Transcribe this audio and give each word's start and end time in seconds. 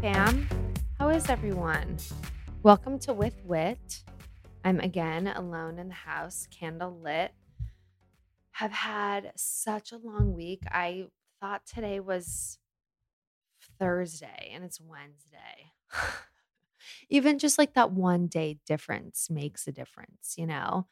Fam. 0.00 0.46
How 0.96 1.08
is 1.08 1.28
everyone? 1.28 1.96
Welcome 2.62 3.00
to 3.00 3.12
With 3.12 3.34
Whit. 3.44 4.04
I'm 4.64 4.78
again 4.78 5.26
alone 5.26 5.80
in 5.80 5.88
the 5.88 5.94
house, 5.94 6.46
candle 6.52 7.00
lit. 7.02 7.32
Have 8.52 8.70
had 8.70 9.32
such 9.34 9.90
a 9.90 9.96
long 9.96 10.34
week. 10.34 10.62
I 10.70 11.06
thought 11.40 11.66
today 11.66 11.98
was 11.98 12.58
Thursday 13.80 14.52
and 14.54 14.62
it's 14.62 14.80
Wednesday. 14.80 15.72
Even 17.10 17.40
just 17.40 17.58
like 17.58 17.74
that 17.74 17.90
one 17.90 18.28
day 18.28 18.60
difference 18.66 19.28
makes 19.28 19.66
a 19.66 19.72
difference, 19.72 20.34
you 20.36 20.46
know? 20.46 20.86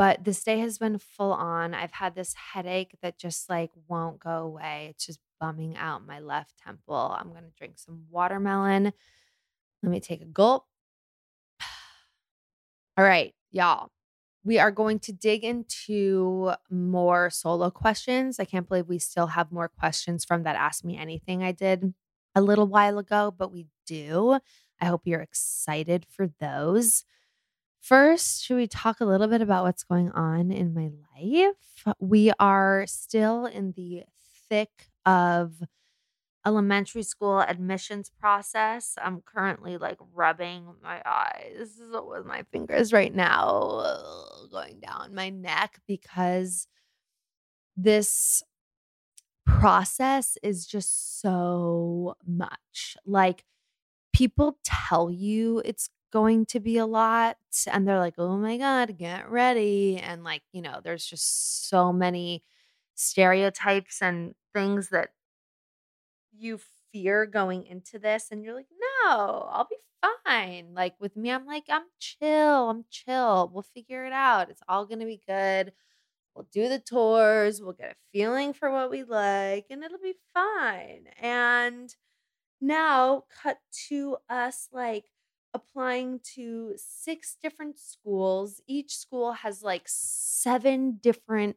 But 0.00 0.24
this 0.24 0.42
day 0.42 0.60
has 0.60 0.78
been 0.78 0.96
full 0.96 1.34
on. 1.34 1.74
I've 1.74 1.92
had 1.92 2.14
this 2.14 2.32
headache 2.32 2.96
that 3.02 3.18
just 3.18 3.50
like 3.50 3.70
won't 3.86 4.18
go 4.18 4.30
away. 4.30 4.86
It's 4.88 5.04
just 5.04 5.20
bumming 5.38 5.76
out 5.76 6.06
my 6.06 6.20
left 6.20 6.56
temple. 6.56 7.14
I'm 7.20 7.28
going 7.32 7.44
to 7.44 7.50
drink 7.58 7.74
some 7.76 8.06
watermelon. 8.08 8.94
Let 9.82 9.92
me 9.92 10.00
take 10.00 10.22
a 10.22 10.24
gulp. 10.24 10.64
All 12.96 13.04
right, 13.04 13.34
y'all. 13.50 13.90
We 14.42 14.58
are 14.58 14.70
going 14.70 15.00
to 15.00 15.12
dig 15.12 15.44
into 15.44 16.52
more 16.70 17.28
solo 17.28 17.68
questions. 17.68 18.40
I 18.40 18.46
can't 18.46 18.66
believe 18.66 18.88
we 18.88 18.98
still 18.98 19.26
have 19.26 19.52
more 19.52 19.68
questions 19.68 20.24
from 20.24 20.44
that 20.44 20.56
Ask 20.56 20.82
Me 20.82 20.96
Anything 20.96 21.42
I 21.42 21.52
did 21.52 21.92
a 22.34 22.40
little 22.40 22.66
while 22.66 22.96
ago, 22.96 23.34
but 23.36 23.52
we 23.52 23.66
do. 23.86 24.38
I 24.80 24.86
hope 24.86 25.02
you're 25.04 25.20
excited 25.20 26.06
for 26.08 26.30
those. 26.40 27.04
First, 27.80 28.44
should 28.44 28.56
we 28.56 28.66
talk 28.66 29.00
a 29.00 29.04
little 29.06 29.26
bit 29.26 29.40
about 29.40 29.64
what's 29.64 29.84
going 29.84 30.10
on 30.10 30.50
in 30.50 30.74
my 30.74 30.90
life? 31.16 31.94
We 31.98 32.30
are 32.38 32.84
still 32.86 33.46
in 33.46 33.72
the 33.72 34.04
thick 34.48 34.90
of 35.06 35.62
elementary 36.46 37.02
school 37.02 37.40
admissions 37.40 38.10
process. 38.20 38.94
I'm 39.00 39.22
currently 39.22 39.78
like 39.78 39.98
rubbing 40.14 40.66
my 40.82 41.02
eyes 41.04 41.80
with 41.80 42.26
my 42.26 42.44
fingers 42.52 42.92
right 42.92 43.14
now, 43.14 43.84
going 44.52 44.80
down 44.80 45.14
my 45.14 45.30
neck 45.30 45.80
because 45.86 46.66
this 47.76 48.42
process 49.46 50.38
is 50.42 50.66
just 50.66 51.20
so 51.20 52.14
much. 52.26 52.96
Like 53.04 53.44
people 54.12 54.58
tell 54.64 55.10
you 55.10 55.62
it's 55.64 55.90
going 56.10 56.46
to 56.46 56.60
be 56.60 56.78
a 56.78 56.86
lot 56.86 57.38
and 57.66 57.86
they're 57.88 57.98
like, 57.98 58.14
"Oh 58.18 58.36
my 58.36 58.56
god, 58.58 58.96
get 58.98 59.30
ready." 59.30 59.98
And 59.98 60.24
like, 60.24 60.42
you 60.52 60.62
know, 60.62 60.80
there's 60.82 61.06
just 61.06 61.68
so 61.68 61.92
many 61.92 62.44
stereotypes 62.94 64.02
and 64.02 64.34
things 64.54 64.90
that 64.90 65.10
you 66.32 66.60
fear 66.92 67.26
going 67.26 67.64
into 67.66 67.98
this 67.98 68.28
and 68.30 68.42
you're 68.44 68.54
like, 68.54 68.68
no, 69.04 69.48
I'll 69.50 69.68
be 69.68 69.76
fine. 70.24 70.74
Like 70.74 70.94
with 71.00 71.16
me, 71.16 71.30
I'm 71.30 71.46
like, 71.46 71.64
I'm 71.68 71.86
chill. 71.98 72.70
I'm 72.70 72.84
chill. 72.90 73.50
We'll 73.52 73.62
figure 73.62 74.04
it 74.04 74.12
out. 74.12 74.50
It's 74.50 74.62
all 74.68 74.86
to 75.00 75.06
be 75.06 75.20
good. 75.26 75.72
We'll 76.34 76.48
do 76.52 76.68
the 76.68 76.80
tours. 76.80 77.62
We'll 77.62 77.74
get 77.74 77.92
a 77.92 77.96
feeling 78.12 78.52
for 78.54 78.70
what 78.72 78.90
we 78.90 79.04
like 79.04 79.66
and 79.70 79.84
it'll 79.84 79.98
be 79.98 80.16
fine. 80.34 81.08
And 81.20 81.94
now, 82.60 83.24
cut 83.42 83.58
to 83.88 84.18
us 84.28 84.68
like 84.72 85.06
applying 85.52 86.20
to 86.34 86.74
six 86.76 87.36
different 87.42 87.78
schools. 87.78 88.60
Each 88.66 88.96
school 88.96 89.32
has 89.32 89.62
like 89.62 89.84
seven 89.86 90.98
different 91.02 91.56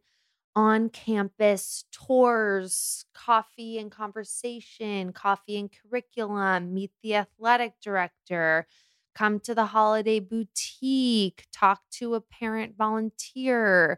on 0.56 0.90
campus 0.90 1.86
tours, 1.92 3.06
coffee 3.14 3.80
and 3.80 3.92
conversation, 3.92 5.12
coffee 5.12 5.58
and 5.58 5.72
curriculum, 5.72 6.74
meet 6.74 6.92
the 7.02 7.16
athletic 7.16 7.74
director, 7.82 8.68
come 9.16 9.40
to 9.40 9.56
the 9.56 9.66
holiday 9.66 10.20
boutique, 10.20 11.46
talk 11.52 11.82
to 11.92 12.14
a 12.14 12.22
parent 12.22 12.76
volunteer, 12.78 13.98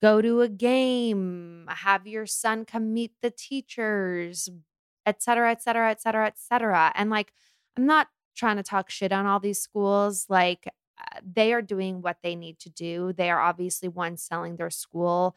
go 0.00 0.22
to 0.22 0.40
a 0.40 0.48
game, 0.48 1.66
have 1.68 2.06
your 2.06 2.26
son 2.26 2.64
come 2.64 2.92
meet 2.94 3.12
the 3.20 3.30
teachers, 3.30 4.48
et 5.04 5.20
cetera, 5.22 5.50
et 5.50 5.62
cetera, 5.62 5.90
et 5.90 6.00
cetera, 6.00 6.26
et 6.26 6.38
cetera. 6.38 6.92
And 6.94 7.10
like, 7.10 7.32
I'm 7.76 7.86
not 7.86 8.06
trying 8.34 8.56
to 8.56 8.62
talk 8.62 8.90
shit 8.90 9.12
on 9.12 9.26
all 9.26 9.40
these 9.40 9.60
schools. 9.60 10.26
Like, 10.28 10.68
uh, 10.98 11.20
they 11.24 11.52
are 11.52 11.62
doing 11.62 12.02
what 12.02 12.18
they 12.22 12.36
need 12.36 12.58
to 12.60 12.70
do. 12.70 13.12
They 13.12 13.30
are 13.30 13.40
obviously 13.40 13.88
one 13.88 14.16
selling 14.16 14.56
their 14.56 14.70
school 14.70 15.36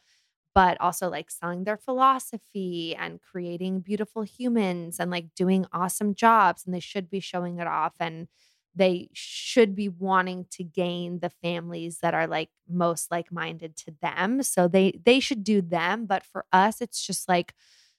but 0.54 0.80
also 0.80 1.10
like 1.10 1.30
selling 1.30 1.66
their 1.66 1.78
philosophy 1.78 2.96
and 2.96 3.20
creating 3.22 3.82
beautiful 3.82 4.22
humans 4.24 5.00
and 5.00 5.12
like 5.12 5.34
doing 5.36 5.66
awesome 5.74 6.16
jobs. 6.16 6.66
And 6.66 6.74
they 6.74 6.80
should 6.80 7.10
be 7.10 7.20
showing 7.20 7.60
it 7.60 7.68
off. 7.68 7.94
And 8.00 8.28
they 8.74 9.10
should 9.14 9.76
be 9.76 9.90
wanting 9.90 10.46
to 10.52 10.64
gain 10.64 11.20
the 11.20 11.30
families 11.30 12.00
that 12.00 12.14
are 12.14 12.28
like 12.28 12.50
most 12.70 13.10
like-minded 13.10 13.76
to 13.78 13.94
them 14.02 14.44
so 14.44 14.68
they 14.68 15.00
they 15.06 15.20
should 15.22 15.46
do 15.46 15.62
them 15.62 16.06
but 16.06 16.26
for 16.26 16.44
us 16.52 16.82
it's 16.82 17.06
just 17.06 17.30
like 17.30 17.54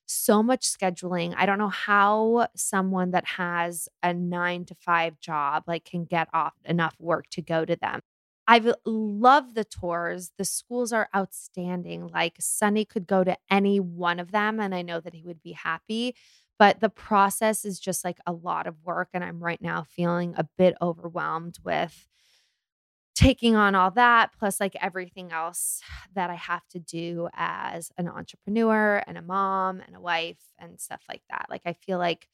so 0.06 0.42
much 0.42 0.62
scheduling 0.62 1.34
i 1.36 1.46
don't 1.46 1.58
know 1.58 1.68
how 1.68 2.46
someone 2.54 3.10
that 3.10 3.24
has 3.26 3.88
a 4.02 4.14
9 4.14 4.64
to 4.64 4.74
5 4.74 5.20
job 5.20 5.64
like 5.66 5.84
can 5.84 6.04
get 6.04 6.28
off 6.32 6.54
enough 6.64 6.94
work 6.98 7.26
to 7.30 7.42
go 7.42 7.64
to 7.64 7.76
them 7.76 8.00
I 8.48 8.62
love 8.84 9.54
the 9.54 9.64
tours. 9.64 10.32
The 10.38 10.44
schools 10.44 10.92
are 10.92 11.08
outstanding. 11.14 12.06
Like 12.06 12.36
Sonny 12.38 12.84
could 12.84 13.06
go 13.06 13.24
to 13.24 13.36
any 13.50 13.80
one 13.80 14.20
of 14.20 14.30
them 14.30 14.60
and 14.60 14.74
I 14.74 14.82
know 14.82 15.00
that 15.00 15.14
he 15.14 15.24
would 15.24 15.42
be 15.42 15.52
happy. 15.52 16.14
But 16.58 16.80
the 16.80 16.88
process 16.88 17.64
is 17.64 17.78
just 17.78 18.04
like 18.04 18.18
a 18.26 18.32
lot 18.32 18.66
of 18.66 18.76
work. 18.84 19.08
And 19.12 19.22
I'm 19.22 19.40
right 19.42 19.60
now 19.60 19.82
feeling 19.82 20.34
a 20.36 20.48
bit 20.56 20.76
overwhelmed 20.80 21.58
with 21.64 22.06
taking 23.16 23.56
on 23.56 23.74
all 23.74 23.90
that, 23.92 24.30
plus 24.38 24.60
like 24.60 24.76
everything 24.80 25.32
else 25.32 25.80
that 26.14 26.30
I 26.30 26.34
have 26.34 26.68
to 26.68 26.78
do 26.78 27.28
as 27.34 27.90
an 27.96 28.08
entrepreneur 28.08 29.02
and 29.06 29.16
a 29.18 29.22
mom 29.22 29.80
and 29.84 29.96
a 29.96 30.00
wife 30.00 30.38
and 30.58 30.78
stuff 30.78 31.02
like 31.08 31.22
that. 31.30 31.46
Like 31.50 31.62
I 31.64 31.72
feel 31.72 31.98
like 31.98 32.28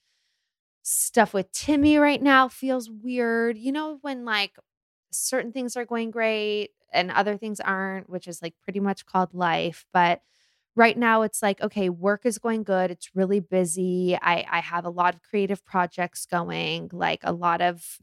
stuff 0.82 1.32
with 1.32 1.52
Timmy 1.52 1.96
right 1.99 2.20
now 2.20 2.49
feels 2.49 2.90
weird. 2.90 3.56
You 3.56 3.73
know, 3.73 3.99
when 4.02 4.25
like 4.25 4.56
certain 5.12 5.52
things 5.52 5.76
are 5.76 5.84
going 5.84 6.11
great 6.11 6.70
and 6.93 7.11
other 7.12 7.37
things 7.37 7.61
aren't, 7.61 8.11
which 8.11 8.26
is 8.29 8.43
like 8.43 8.55
pretty 8.64 8.81
much 8.81 9.06
called 9.06 9.32
life. 9.34 9.87
But 9.93 10.23
right 10.75 10.99
now 10.99 11.23
it's 11.23 11.43
like, 11.43 11.61
okay, 11.61 11.90
work 11.90 12.26
is 12.26 12.38
going 12.38 12.64
good. 12.64 12.90
It's 12.90 13.14
really 13.14 13.40
busy. 13.40 14.19
I, 14.20 14.44
I 14.50 14.61
have 14.61 14.84
a 14.84 14.90
lot 14.90 15.14
of 15.14 15.23
creative 15.23 15.64
projects 15.64 16.26
going, 16.26 16.90
like 16.93 17.20
a 17.23 17.32
lot 17.32 17.61
of 17.62 17.99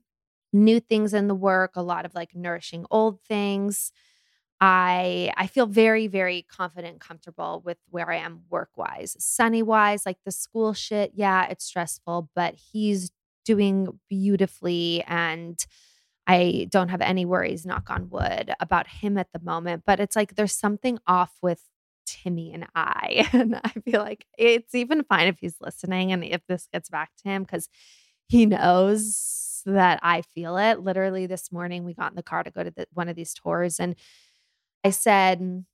new 0.53 0.79
things 0.79 1.13
in 1.13 1.27
the 1.27 1.35
work, 1.35 1.71
a 1.75 1.81
lot 1.81 2.05
of 2.05 2.15
like 2.15 2.35
nourishing 2.35 2.85
old 2.91 3.21
things. 3.21 3.91
I 4.61 5.31
I 5.37 5.47
feel 5.47 5.67
very 5.67 6.07
very 6.07 6.45
confident 6.49 6.99
comfortable 6.99 7.61
with 7.65 7.77
where 7.89 8.11
I 8.11 8.17
am 8.17 8.41
work 8.49 8.71
wise. 8.75 9.15
Sonny 9.19 9.63
wise, 9.63 10.05
like 10.05 10.17
the 10.25 10.31
school 10.31 10.73
shit, 10.73 11.11
yeah, 11.15 11.45
it's 11.47 11.65
stressful, 11.65 12.29
but 12.35 12.55
he's 12.55 13.11
doing 13.45 13.99
beautifully 14.09 15.03
and 15.07 15.65
I 16.27 16.67
don't 16.69 16.89
have 16.89 17.01
any 17.01 17.25
worries, 17.25 17.65
knock 17.65 17.89
on 17.89 18.09
wood, 18.11 18.53
about 18.59 18.87
him 18.87 19.17
at 19.17 19.29
the 19.33 19.39
moment. 19.39 19.83
But 19.85 19.99
it's 19.99 20.15
like 20.15 20.35
there's 20.35 20.53
something 20.53 20.99
off 21.07 21.31
with 21.41 21.63
Timmy 22.05 22.53
and 22.53 22.67
I. 22.75 23.27
And 23.33 23.55
I 23.63 23.69
feel 23.69 24.01
like 24.01 24.25
it's 24.37 24.75
even 24.75 25.03
fine 25.03 25.27
if 25.27 25.37
he's 25.39 25.55
listening 25.61 26.11
and 26.11 26.23
if 26.23 26.41
this 26.47 26.67
gets 26.71 26.89
back 26.89 27.11
to 27.23 27.29
him 27.29 27.43
because 27.43 27.67
he 28.27 28.45
knows 28.45 29.48
that 29.65 29.99
I 30.01 30.21
feel 30.21 30.57
it. 30.57 30.79
Literally 30.79 31.25
this 31.25 31.51
morning, 31.51 31.83
we 31.83 31.93
got 31.93 32.11
in 32.11 32.15
the 32.15 32.23
car 32.23 32.43
to 32.43 32.51
go 32.51 32.63
to 32.63 32.71
the, 32.71 32.87
one 32.93 33.09
of 33.09 33.15
these 33.15 33.33
tours 33.33 33.79
and 33.79 33.95
I 34.83 34.91
said, 34.91 35.65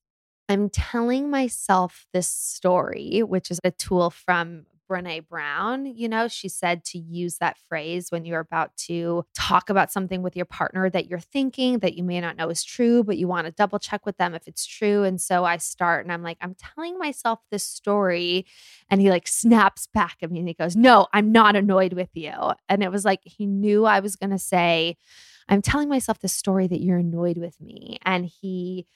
I'm 0.50 0.70
telling 0.70 1.30
myself 1.30 2.08
this 2.14 2.28
story, 2.28 3.22
which 3.24 3.52
is 3.52 3.60
a 3.64 3.72
tool 3.72 4.10
from 4.10 4.66
Brene 4.90 5.28
Brown. 5.28 5.86
You 5.86 6.10
know, 6.10 6.28
she 6.28 6.50
said 6.50 6.84
to 6.86 6.98
use 6.98 7.38
that 7.38 7.58
phrase 7.68 8.12
when 8.12 8.26
you're 8.26 8.40
about 8.40 8.76
to 8.78 9.26
talk 9.34 9.70
about 9.70 9.92
something 9.92 10.22
with 10.22 10.36
your 10.36 10.46
partner 10.46 10.90
that 10.90 11.08
you're 11.08 11.20
thinking 11.20 11.80
that 11.80 11.96
you 11.96 12.04
may 12.04 12.22
not 12.22 12.38
know 12.38 12.50
is 12.50 12.64
true, 12.64 13.04
but 13.04 13.18
you 13.18 13.28
want 13.28 13.46
to 13.46 13.52
double 13.52 13.80
check 13.80 14.06
with 14.06 14.18
them 14.18 14.34
if 14.34 14.48
it's 14.48 14.66
true. 14.66 15.04
And 15.04 15.20
so 15.20 15.46
I 15.46 15.58
start 15.58 16.06
and 16.06 16.12
I'm 16.12 16.24
like, 16.24 16.38
I'm 16.42 16.56
telling 16.56 16.98
myself 16.98 17.40
this 17.52 17.64
story. 17.64 18.46
And 18.90 19.02
he 19.02 19.10
like 19.10 19.28
snaps 19.28 19.88
back 19.88 20.18
at 20.22 20.32
me 20.32 20.40
and 20.40 20.48
he 20.48 20.54
goes, 20.54 20.76
No, 20.76 21.08
I'm 21.14 21.32
not 21.32 21.56
annoyed 21.56 21.94
with 21.94 22.10
you. 22.14 22.34
And 22.70 22.84
it 22.84 22.92
was 22.92 23.06
like 23.06 23.22
he 23.24 23.46
knew 23.46 23.86
I 23.86 24.00
was 24.00 24.16
going 24.16 24.32
to 24.32 24.40
say, 24.40 24.98
I'm 25.48 25.62
telling 25.62 25.90
myself 25.90 26.20
this 26.20 26.34
story 26.34 26.68
that 26.68 26.82
you're 26.82 26.98
annoyed 26.98 27.38
with 27.38 27.60
me. 27.62 28.00
And 28.04 28.26
he, 28.26 28.88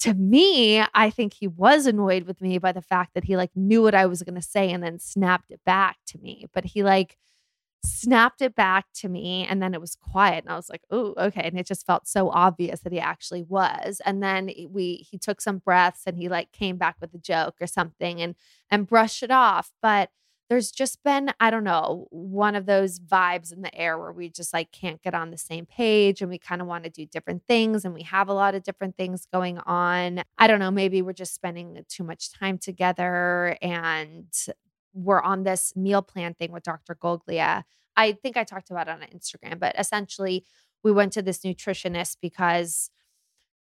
to 0.00 0.14
me, 0.14 0.82
I 0.94 1.10
think 1.10 1.34
he 1.34 1.46
was 1.46 1.86
annoyed 1.86 2.24
with 2.24 2.40
me 2.40 2.58
by 2.58 2.72
the 2.72 2.82
fact 2.82 3.14
that 3.14 3.24
he 3.24 3.36
like 3.36 3.50
knew 3.54 3.82
what 3.82 3.94
I 3.94 4.06
was 4.06 4.22
going 4.22 4.34
to 4.34 4.42
say 4.42 4.70
and 4.70 4.82
then 4.82 4.98
snapped 4.98 5.50
it 5.50 5.60
back 5.64 5.98
to 6.08 6.18
me. 6.18 6.46
But 6.52 6.64
he 6.64 6.82
like 6.82 7.16
snapped 7.84 8.42
it 8.42 8.54
back 8.54 8.86
to 8.94 9.08
me 9.08 9.46
and 9.48 9.62
then 9.62 9.74
it 9.74 9.80
was 9.80 9.96
quiet 9.96 10.44
and 10.44 10.52
I 10.52 10.56
was 10.56 10.70
like, 10.70 10.82
"Oh, 10.90 11.14
okay." 11.18 11.42
And 11.44 11.58
it 11.58 11.66
just 11.66 11.86
felt 11.86 12.08
so 12.08 12.30
obvious 12.30 12.80
that 12.80 12.92
he 12.92 13.00
actually 13.00 13.42
was. 13.42 14.00
And 14.04 14.22
then 14.22 14.50
we 14.70 15.06
he 15.10 15.18
took 15.18 15.40
some 15.40 15.58
breaths 15.58 16.02
and 16.06 16.18
he 16.18 16.28
like 16.28 16.52
came 16.52 16.76
back 16.78 16.96
with 17.00 17.14
a 17.14 17.18
joke 17.18 17.56
or 17.60 17.66
something 17.66 18.20
and 18.22 18.36
and 18.70 18.86
brushed 18.86 19.22
it 19.22 19.30
off. 19.30 19.70
But 19.82 20.10
there's 20.50 20.72
just 20.72 21.02
been, 21.04 21.30
I 21.38 21.50
don't 21.50 21.62
know, 21.62 22.08
one 22.10 22.56
of 22.56 22.66
those 22.66 22.98
vibes 22.98 23.52
in 23.52 23.62
the 23.62 23.72
air 23.72 23.96
where 23.96 24.10
we 24.10 24.28
just 24.28 24.52
like 24.52 24.72
can't 24.72 25.00
get 25.00 25.14
on 25.14 25.30
the 25.30 25.38
same 25.38 25.64
page 25.64 26.20
and 26.20 26.28
we 26.28 26.38
kind 26.38 26.60
of 26.60 26.66
want 26.66 26.82
to 26.82 26.90
do 26.90 27.06
different 27.06 27.44
things 27.46 27.84
and 27.84 27.94
we 27.94 28.02
have 28.02 28.28
a 28.28 28.32
lot 28.32 28.56
of 28.56 28.64
different 28.64 28.96
things 28.96 29.28
going 29.32 29.58
on. 29.58 30.24
I 30.38 30.48
don't 30.48 30.58
know, 30.58 30.72
maybe 30.72 31.02
we're 31.02 31.12
just 31.12 31.36
spending 31.36 31.78
too 31.88 32.02
much 32.02 32.32
time 32.32 32.58
together 32.58 33.56
and 33.62 34.26
we're 34.92 35.20
on 35.20 35.44
this 35.44 35.76
meal 35.76 36.02
plan 36.02 36.34
thing 36.34 36.50
with 36.50 36.64
Dr. 36.64 36.96
Goglia. 36.96 37.62
I 37.96 38.12
think 38.12 38.36
I 38.36 38.42
talked 38.42 38.72
about 38.72 38.88
it 38.88 38.90
on 38.90 39.02
Instagram, 39.02 39.60
but 39.60 39.76
essentially 39.78 40.44
we 40.82 40.90
went 40.90 41.12
to 41.12 41.22
this 41.22 41.44
nutritionist 41.44 42.16
because 42.20 42.90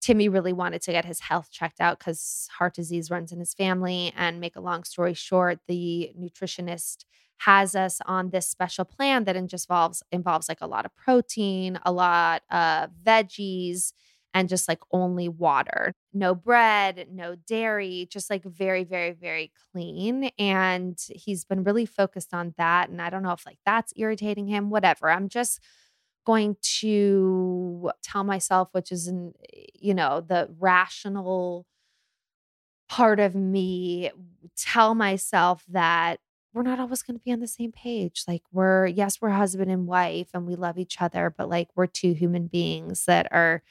Timmy 0.00 0.28
really 0.28 0.52
wanted 0.52 0.82
to 0.82 0.92
get 0.92 1.04
his 1.04 1.20
health 1.20 1.50
checked 1.50 1.80
out 1.80 1.98
because 1.98 2.48
heart 2.56 2.74
disease 2.74 3.10
runs 3.10 3.32
in 3.32 3.38
his 3.38 3.54
family. 3.54 4.12
And 4.16 4.40
make 4.40 4.56
a 4.56 4.60
long 4.60 4.84
story 4.84 5.14
short, 5.14 5.60
the 5.66 6.12
nutritionist 6.18 7.04
has 7.38 7.74
us 7.76 8.00
on 8.06 8.30
this 8.30 8.48
special 8.48 8.84
plan 8.84 9.24
that 9.24 9.36
involves 9.36 10.02
involves 10.10 10.48
like 10.48 10.60
a 10.60 10.66
lot 10.66 10.84
of 10.84 10.94
protein, 10.96 11.78
a 11.84 11.92
lot 11.92 12.42
of 12.50 12.90
veggies, 13.04 13.92
and 14.34 14.48
just 14.48 14.68
like 14.68 14.80
only 14.92 15.28
water. 15.28 15.94
No 16.12 16.34
bread, 16.34 17.08
no 17.12 17.36
dairy, 17.36 18.08
just 18.10 18.30
like 18.30 18.44
very, 18.44 18.84
very, 18.84 19.12
very 19.12 19.52
clean. 19.72 20.30
And 20.38 20.98
he's 21.10 21.44
been 21.44 21.64
really 21.64 21.86
focused 21.86 22.34
on 22.34 22.54
that. 22.58 22.88
And 22.90 23.00
I 23.00 23.10
don't 23.10 23.22
know 23.22 23.32
if 23.32 23.46
like 23.46 23.58
that's 23.64 23.92
irritating 23.96 24.46
him, 24.48 24.70
whatever. 24.70 25.10
I'm 25.10 25.28
just 25.28 25.60
going 26.28 26.56
to 26.60 27.90
tell 28.02 28.22
myself, 28.22 28.68
which 28.72 28.92
is, 28.92 29.08
in, 29.08 29.32
you 29.72 29.94
know, 29.94 30.20
the 30.20 30.46
rational 30.60 31.64
part 32.86 33.18
of 33.18 33.34
me, 33.34 34.10
tell 34.54 34.94
myself 34.94 35.64
that 35.68 36.20
we're 36.52 36.62
not 36.62 36.78
always 36.78 37.00
going 37.00 37.16
to 37.16 37.24
be 37.24 37.32
on 37.32 37.40
the 37.40 37.48
same 37.48 37.72
page. 37.72 38.24
Like, 38.28 38.42
we're, 38.52 38.86
yes, 38.86 39.22
we're 39.22 39.30
husband 39.30 39.70
and 39.70 39.86
wife 39.86 40.28
and 40.34 40.46
we 40.46 40.54
love 40.54 40.76
each 40.76 41.00
other, 41.00 41.34
but 41.34 41.48
like, 41.48 41.68
we're 41.74 41.86
two 41.86 42.12
human 42.12 42.46
beings 42.46 43.06
that 43.06 43.26
are 43.32 43.62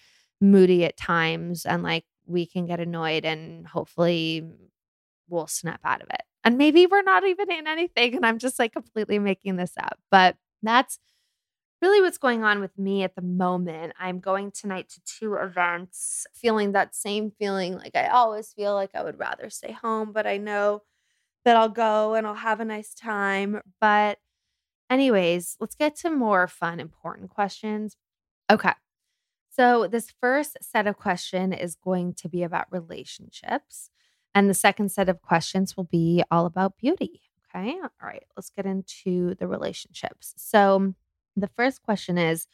moody 0.41 0.83
at 0.83 0.97
times 0.97 1.63
and 1.63 1.83
like 1.83 2.05
we 2.25 2.47
can 2.47 2.65
get 2.65 2.79
annoyed 2.79 3.23
and 3.25 3.67
hopefully 3.67 4.43
we'll 5.29 5.47
snap 5.47 5.81
out 5.83 6.01
of 6.01 6.07
it. 6.09 6.21
And 6.43 6.57
maybe 6.57 6.87
we're 6.87 7.03
not 7.03 7.23
even 7.23 7.51
in 7.51 7.67
anything 7.67 8.15
and 8.15 8.25
I'm 8.25 8.39
just 8.39 8.57
like 8.57 8.73
completely 8.73 9.19
making 9.19 9.57
this 9.57 9.73
up. 9.79 9.99
But 10.09 10.37
that's 10.63 10.97
really 11.81 12.01
what's 12.01 12.17
going 12.17 12.43
on 12.43 12.59
with 12.59 12.77
me 12.77 13.03
at 13.03 13.15
the 13.15 13.21
moment. 13.21 13.93
I'm 13.99 14.19
going 14.19 14.51
tonight 14.51 14.89
to 14.89 15.01
two 15.05 15.35
events, 15.35 16.25
feeling 16.33 16.71
that 16.71 16.95
same 16.95 17.31
feeling 17.31 17.77
like 17.77 17.95
I 17.95 18.07
always 18.07 18.51
feel 18.53 18.73
like 18.73 18.91
I 18.95 19.03
would 19.03 19.19
rather 19.19 19.49
stay 19.49 19.71
home, 19.71 20.11
but 20.11 20.25
I 20.25 20.37
know 20.37 20.83
that 21.45 21.55
I'll 21.55 21.69
go 21.69 22.15
and 22.15 22.25
I'll 22.25 22.33
have 22.33 22.59
a 22.59 22.65
nice 22.65 22.93
time. 22.93 23.61
But, 23.79 24.19
anyways, 24.89 25.55
let's 25.59 25.75
get 25.75 25.95
to 25.97 26.09
more 26.09 26.47
fun, 26.47 26.79
important 26.79 27.29
questions. 27.29 27.95
Okay. 28.49 28.73
So, 29.49 29.87
this 29.87 30.13
first 30.19 30.57
set 30.61 30.87
of 30.87 30.97
question 30.97 31.53
is 31.53 31.75
going 31.75 32.13
to 32.15 32.29
be 32.29 32.43
about 32.43 32.71
relationships. 32.71 33.89
And 34.35 34.49
the 34.49 34.53
second 34.53 34.91
set 34.91 35.09
of 35.09 35.21
questions 35.21 35.75
will 35.75 35.85
be 35.85 36.23
all 36.29 36.45
about 36.45 36.77
beauty. 36.77 37.21
Okay. 37.49 37.75
All 37.81 37.89
right. 38.01 38.23
Let's 38.35 38.49
get 38.49 38.65
into 38.65 39.35
the 39.35 39.47
relationships. 39.47 40.33
So, 40.37 40.93
the 41.37 41.49
first 41.55 41.83
question 41.83 42.17
is 42.17 42.47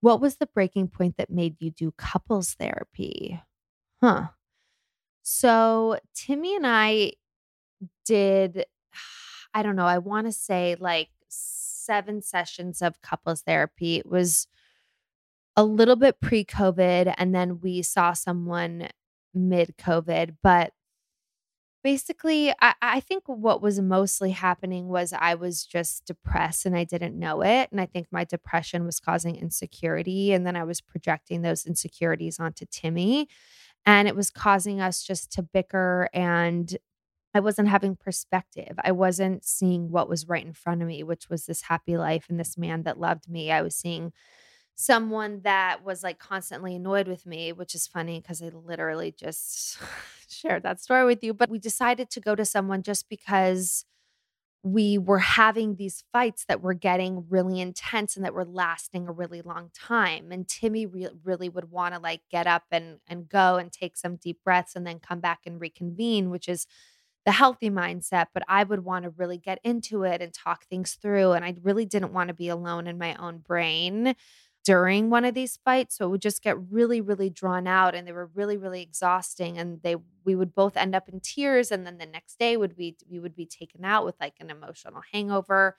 What 0.00 0.20
was 0.20 0.36
the 0.36 0.46
breaking 0.46 0.88
point 0.88 1.16
that 1.16 1.30
made 1.30 1.56
you 1.58 1.70
do 1.70 1.92
couples 1.96 2.54
therapy? 2.54 3.40
Huh. 4.00 4.28
So, 5.22 5.98
Timmy 6.14 6.54
and 6.54 6.66
I 6.66 7.12
did, 8.04 8.66
I 9.54 9.62
don't 9.62 9.76
know, 9.76 9.86
I 9.86 9.98
want 9.98 10.26
to 10.26 10.32
say 10.32 10.76
like 10.78 11.08
seven 11.28 12.22
sessions 12.22 12.82
of 12.82 13.00
couples 13.00 13.42
therapy. 13.42 13.96
It 13.96 14.06
was 14.06 14.46
a 15.56 15.64
little 15.64 15.96
bit 15.96 16.20
pre 16.20 16.44
COVID, 16.44 17.14
and 17.16 17.34
then 17.34 17.60
we 17.60 17.82
saw 17.82 18.12
someone 18.12 18.88
mid 19.34 19.76
COVID, 19.78 20.36
but 20.42 20.72
basically 21.86 22.50
I, 22.60 22.74
I, 22.82 22.98
think 22.98 23.22
what 23.28 23.62
was 23.62 23.80
mostly 23.80 24.32
happening 24.32 24.88
was 24.88 25.12
i 25.12 25.36
was 25.36 25.64
just 25.64 26.04
depressed 26.04 26.66
and 26.66 26.76
i 26.76 26.82
didn't 26.82 27.16
know 27.16 27.42
it 27.42 27.68
and 27.70 27.80
i 27.80 27.86
think 27.86 28.08
my 28.10 28.24
depression 28.24 28.84
was 28.84 28.98
causing 28.98 29.36
insecurity 29.36 30.32
and 30.32 30.44
then 30.44 30.56
i 30.56 30.64
was 30.64 30.80
projecting 30.80 31.42
those 31.42 31.64
insecurities 31.64 32.40
onto 32.40 32.66
timmy 32.72 33.28
and 33.86 34.08
it 34.08 34.16
was 34.16 34.32
causing 34.32 34.80
us 34.80 35.00
just 35.04 35.30
to 35.30 35.42
bicker 35.44 36.08
and 36.12 36.76
i 37.34 37.38
wasn't 37.38 37.68
having 37.68 37.94
perspective. 37.94 38.76
I 38.82 38.90
wasn't 38.90 39.44
seeing 39.44 39.92
what 39.92 40.08
was 40.08 40.26
right 40.26 40.44
in 40.44 40.54
front 40.54 40.82
of 40.82 40.88
me 40.88 41.04
which 41.04 41.30
was 41.30 41.46
this 41.46 41.62
happy 41.62 41.96
life 41.96 42.26
and 42.28 42.40
this 42.40 42.58
man 42.58 42.82
that 42.82 42.98
loved 42.98 43.28
me. 43.28 43.52
I 43.52 43.62
was 43.62 43.76
seeing 43.76 44.12
someone 44.76 45.40
that 45.42 45.82
was 45.84 46.02
like 46.04 46.18
constantly 46.18 46.76
annoyed 46.76 47.08
with 47.08 47.26
me, 47.26 47.52
which 47.52 47.74
is 47.74 47.86
funny 47.86 48.20
because 48.20 48.42
I 48.42 48.50
literally 48.50 49.10
just 49.10 49.78
shared 50.28 50.62
that 50.62 50.80
story 50.80 51.04
with 51.04 51.24
you. 51.24 51.34
But 51.34 51.50
we 51.50 51.58
decided 51.58 52.10
to 52.10 52.20
go 52.20 52.34
to 52.34 52.44
someone 52.44 52.82
just 52.82 53.08
because 53.08 53.86
we 54.62 54.98
were 54.98 55.20
having 55.20 55.76
these 55.76 56.04
fights 56.12 56.44
that 56.46 56.60
were 56.60 56.74
getting 56.74 57.24
really 57.28 57.60
intense 57.60 58.16
and 58.16 58.24
that 58.24 58.34
were 58.34 58.44
lasting 58.44 59.08
a 59.08 59.12
really 59.12 59.40
long 59.40 59.70
time. 59.72 60.30
And 60.30 60.46
Timmy 60.46 60.84
re- 60.86 61.08
really 61.24 61.48
would 61.48 61.70
want 61.70 61.94
to 61.94 62.00
like 62.00 62.22
get 62.30 62.46
up 62.46 62.64
and 62.70 62.98
and 63.06 63.28
go 63.28 63.56
and 63.56 63.72
take 63.72 63.96
some 63.96 64.16
deep 64.16 64.40
breaths 64.44 64.76
and 64.76 64.86
then 64.86 64.98
come 64.98 65.20
back 65.20 65.40
and 65.46 65.60
reconvene, 65.60 66.30
which 66.30 66.48
is 66.48 66.66
the 67.24 67.32
healthy 67.32 67.70
mindset, 67.70 68.26
but 68.32 68.44
I 68.48 68.62
would 68.62 68.84
want 68.84 69.02
to 69.02 69.10
really 69.10 69.36
get 69.36 69.58
into 69.64 70.04
it 70.04 70.22
and 70.22 70.32
talk 70.32 70.64
things 70.66 70.94
through. 70.94 71.32
And 71.32 71.44
I 71.44 71.56
really 71.62 71.84
didn't 71.84 72.12
want 72.12 72.28
to 72.28 72.34
be 72.34 72.48
alone 72.48 72.86
in 72.86 72.98
my 72.98 73.16
own 73.16 73.38
brain 73.38 74.14
during 74.66 75.10
one 75.10 75.24
of 75.24 75.34
these 75.34 75.58
fights 75.64 75.96
so 75.96 76.06
it 76.06 76.10
would 76.10 76.22
just 76.22 76.42
get 76.42 76.58
really 76.70 77.00
really 77.00 77.30
drawn 77.30 77.66
out 77.68 77.94
and 77.94 78.06
they 78.08 78.12
were 78.12 78.30
really 78.34 78.56
really 78.56 78.82
exhausting 78.82 79.58
and 79.58 79.80
they 79.82 79.96
we 80.24 80.34
would 80.34 80.54
both 80.54 80.76
end 80.76 80.94
up 80.94 81.08
in 81.08 81.20
tears 81.20 81.70
and 81.72 81.86
then 81.86 81.98
the 81.98 82.06
next 82.06 82.38
day 82.38 82.56
would 82.56 82.76
be 82.76 82.96
we 83.10 83.20
would 83.20 83.36
be 83.36 83.46
taken 83.46 83.84
out 83.84 84.04
with 84.04 84.16
like 84.20 84.34
an 84.40 84.50
emotional 84.50 85.02
hangover 85.12 85.76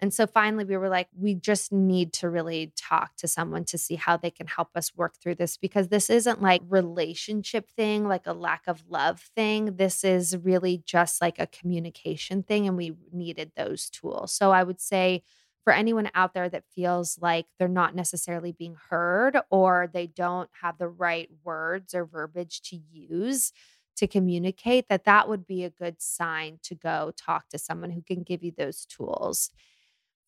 And 0.00 0.12
so 0.12 0.26
finally, 0.26 0.64
we 0.64 0.76
were 0.76 0.90
like, 0.90 1.08
we 1.18 1.34
just 1.34 1.72
need 1.72 2.12
to 2.14 2.28
really 2.28 2.72
talk 2.76 3.16
to 3.16 3.28
someone 3.28 3.64
to 3.66 3.78
see 3.78 3.94
how 3.94 4.16
they 4.18 4.30
can 4.30 4.46
help 4.46 4.70
us 4.76 4.94
work 4.94 5.14
through 5.16 5.36
this 5.36 5.56
because 5.56 5.88
this 5.88 6.10
isn't 6.10 6.42
like 6.42 6.62
relationship 6.68 7.70
thing, 7.70 8.06
like 8.06 8.26
a 8.26 8.32
lack 8.34 8.64
of 8.66 8.84
love 8.88 9.20
thing. 9.36 9.76
This 9.76 10.04
is 10.04 10.36
really 10.36 10.82
just 10.84 11.22
like 11.22 11.38
a 11.38 11.46
communication 11.46 12.42
thing, 12.42 12.66
and 12.68 12.76
we 12.76 12.94
needed 13.12 13.52
those 13.56 13.88
tools. 13.88 14.32
So 14.32 14.50
I 14.50 14.64
would 14.64 14.80
say 14.80 15.22
for 15.64 15.72
anyone 15.72 16.10
out 16.14 16.34
there 16.34 16.48
that 16.48 16.64
feels 16.74 17.18
like 17.20 17.46
they're 17.58 17.68
not 17.68 17.94
necessarily 17.94 18.52
being 18.52 18.76
heard 18.90 19.38
or 19.50 19.88
they 19.92 20.06
don't 20.06 20.50
have 20.62 20.78
the 20.78 20.88
right 20.88 21.28
words 21.42 21.94
or 21.94 22.04
verbiage 22.04 22.60
to 22.62 22.76
use 22.92 23.52
to 23.96 24.06
communicate 24.06 24.88
that 24.88 25.04
that 25.04 25.28
would 25.28 25.46
be 25.46 25.64
a 25.64 25.70
good 25.70 26.02
sign 26.02 26.58
to 26.62 26.74
go 26.74 27.12
talk 27.16 27.48
to 27.48 27.58
someone 27.58 27.90
who 27.90 28.02
can 28.02 28.22
give 28.22 28.42
you 28.42 28.52
those 28.56 28.84
tools 28.86 29.50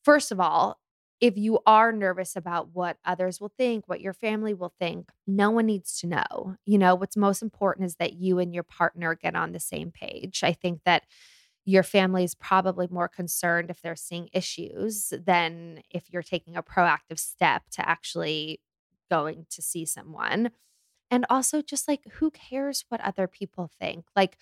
first 0.04 0.32
of 0.32 0.40
all, 0.40 0.78
if 1.20 1.36
you 1.38 1.58
are 1.66 1.92
nervous 1.92 2.36
about 2.36 2.68
what 2.74 2.98
others 3.04 3.40
will 3.40 3.52
think, 3.56 3.88
what 3.88 4.02
your 4.02 4.12
family 4.12 4.52
will 4.52 4.74
think, 4.78 5.08
no 5.26 5.50
one 5.50 5.64
needs 5.66 5.98
to 6.00 6.06
know. 6.06 6.56
You 6.66 6.76
know, 6.76 6.94
what's 6.94 7.16
most 7.16 7.40
important 7.42 7.86
is 7.86 7.96
that 7.96 8.14
you 8.14 8.38
and 8.38 8.52
your 8.52 8.64
partner 8.64 9.14
get 9.14 9.34
on 9.34 9.52
the 9.52 9.60
same 9.60 9.90
page. 9.90 10.40
I 10.42 10.52
think 10.52 10.80
that 10.84 11.04
your 11.66 11.82
family 11.82 12.22
is 12.22 12.34
probably 12.34 12.86
more 12.88 13.08
concerned 13.08 13.70
if 13.70 13.82
they're 13.82 13.96
seeing 13.96 14.28
issues 14.32 15.12
than 15.12 15.82
if 15.90 16.10
you're 16.10 16.22
taking 16.22 16.56
a 16.56 16.62
proactive 16.62 17.18
step 17.18 17.64
to 17.72 17.86
actually 17.86 18.60
going 19.10 19.46
to 19.50 19.60
see 19.60 19.84
someone. 19.84 20.52
And 21.10 21.26
also, 21.28 21.62
just 21.62 21.88
like, 21.88 22.02
who 22.14 22.30
cares 22.30 22.84
what 22.88 23.00
other 23.00 23.26
people 23.26 23.70
think? 23.80 24.06
Like, 24.14 24.38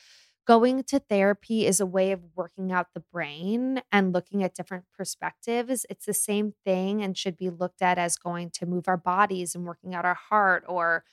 going 0.47 0.83
to 0.85 0.99
therapy 0.99 1.66
is 1.66 1.81
a 1.81 1.87
way 1.87 2.12
of 2.12 2.21
working 2.37 2.71
out 2.71 2.88
the 2.93 3.00
brain 3.00 3.81
and 3.90 4.12
looking 4.12 4.43
at 4.43 4.54
different 4.54 4.85
perspectives. 4.95 5.87
It's 5.88 6.04
the 6.04 6.14
same 6.14 6.52
thing 6.64 7.02
and 7.02 7.16
should 7.16 7.38
be 7.38 7.49
looked 7.49 7.81
at 7.81 7.97
as 7.97 8.16
going 8.16 8.50
to 8.50 8.66
move 8.66 8.87
our 8.87 8.99
bodies 8.99 9.54
and 9.54 9.64
working 9.64 9.95
out 9.95 10.04
our 10.04 10.19
heart 10.28 10.64
or 10.69 11.04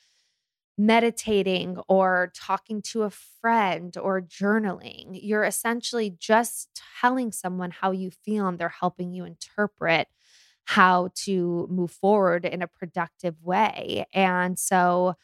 meditating 0.85 1.77
or 1.87 2.31
talking 2.35 2.81
to 2.81 3.03
a 3.03 3.09
friend 3.09 3.97
or 3.97 4.21
journaling. 4.21 5.19
You're 5.21 5.43
essentially 5.43 6.15
just 6.19 6.81
telling 7.01 7.31
someone 7.31 7.71
how 7.71 7.91
you 7.91 8.11
feel 8.11 8.47
and 8.47 8.57
they're 8.57 8.69
helping 8.69 9.13
you 9.13 9.25
interpret 9.25 10.07
how 10.65 11.09
to 11.15 11.67
move 11.69 11.91
forward 11.91 12.45
in 12.45 12.61
a 12.61 12.67
productive 12.67 13.35
way. 13.43 14.05
And 14.13 14.57
so, 14.57 15.15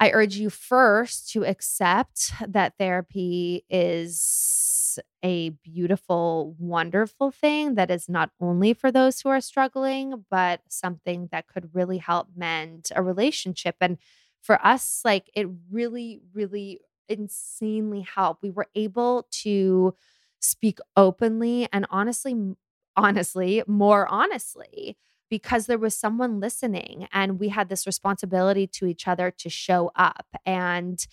I 0.00 0.10
urge 0.10 0.36
you 0.36 0.50
first 0.50 1.30
to 1.32 1.44
accept 1.44 2.32
that 2.46 2.74
therapy 2.78 3.64
is 3.70 4.98
a 5.22 5.50
beautiful, 5.50 6.54
wonderful 6.58 7.30
thing 7.30 7.74
that 7.76 7.90
is 7.90 8.08
not 8.08 8.30
only 8.40 8.74
for 8.74 8.92
those 8.92 9.20
who 9.20 9.28
are 9.30 9.40
struggling, 9.40 10.24
but 10.30 10.60
something 10.68 11.28
that 11.32 11.46
could 11.48 11.70
really 11.74 11.98
help 11.98 12.28
mend 12.36 12.88
a 12.94 13.02
relationship. 13.02 13.76
And 13.80 13.98
for 14.44 14.64
us, 14.64 15.00
like 15.04 15.30
it 15.34 15.48
really, 15.72 16.20
really 16.34 16.80
insanely 17.08 18.02
helped. 18.02 18.42
We 18.42 18.50
were 18.50 18.68
able 18.74 19.26
to 19.42 19.94
speak 20.40 20.78
openly 20.96 21.68
and 21.72 21.86
honestly, 21.90 22.54
honestly, 22.96 23.62
more 23.66 24.06
honestly 24.06 24.96
because 25.30 25.66
there 25.66 25.78
was 25.78 25.96
someone 25.98 26.40
listening 26.40 27.08
and 27.12 27.40
we 27.40 27.48
had 27.48 27.70
this 27.70 27.86
responsibility 27.86 28.66
to 28.68 28.86
each 28.86 29.08
other 29.08 29.30
to 29.30 29.48
show 29.48 29.90
up. 29.96 30.26
And 30.44 31.04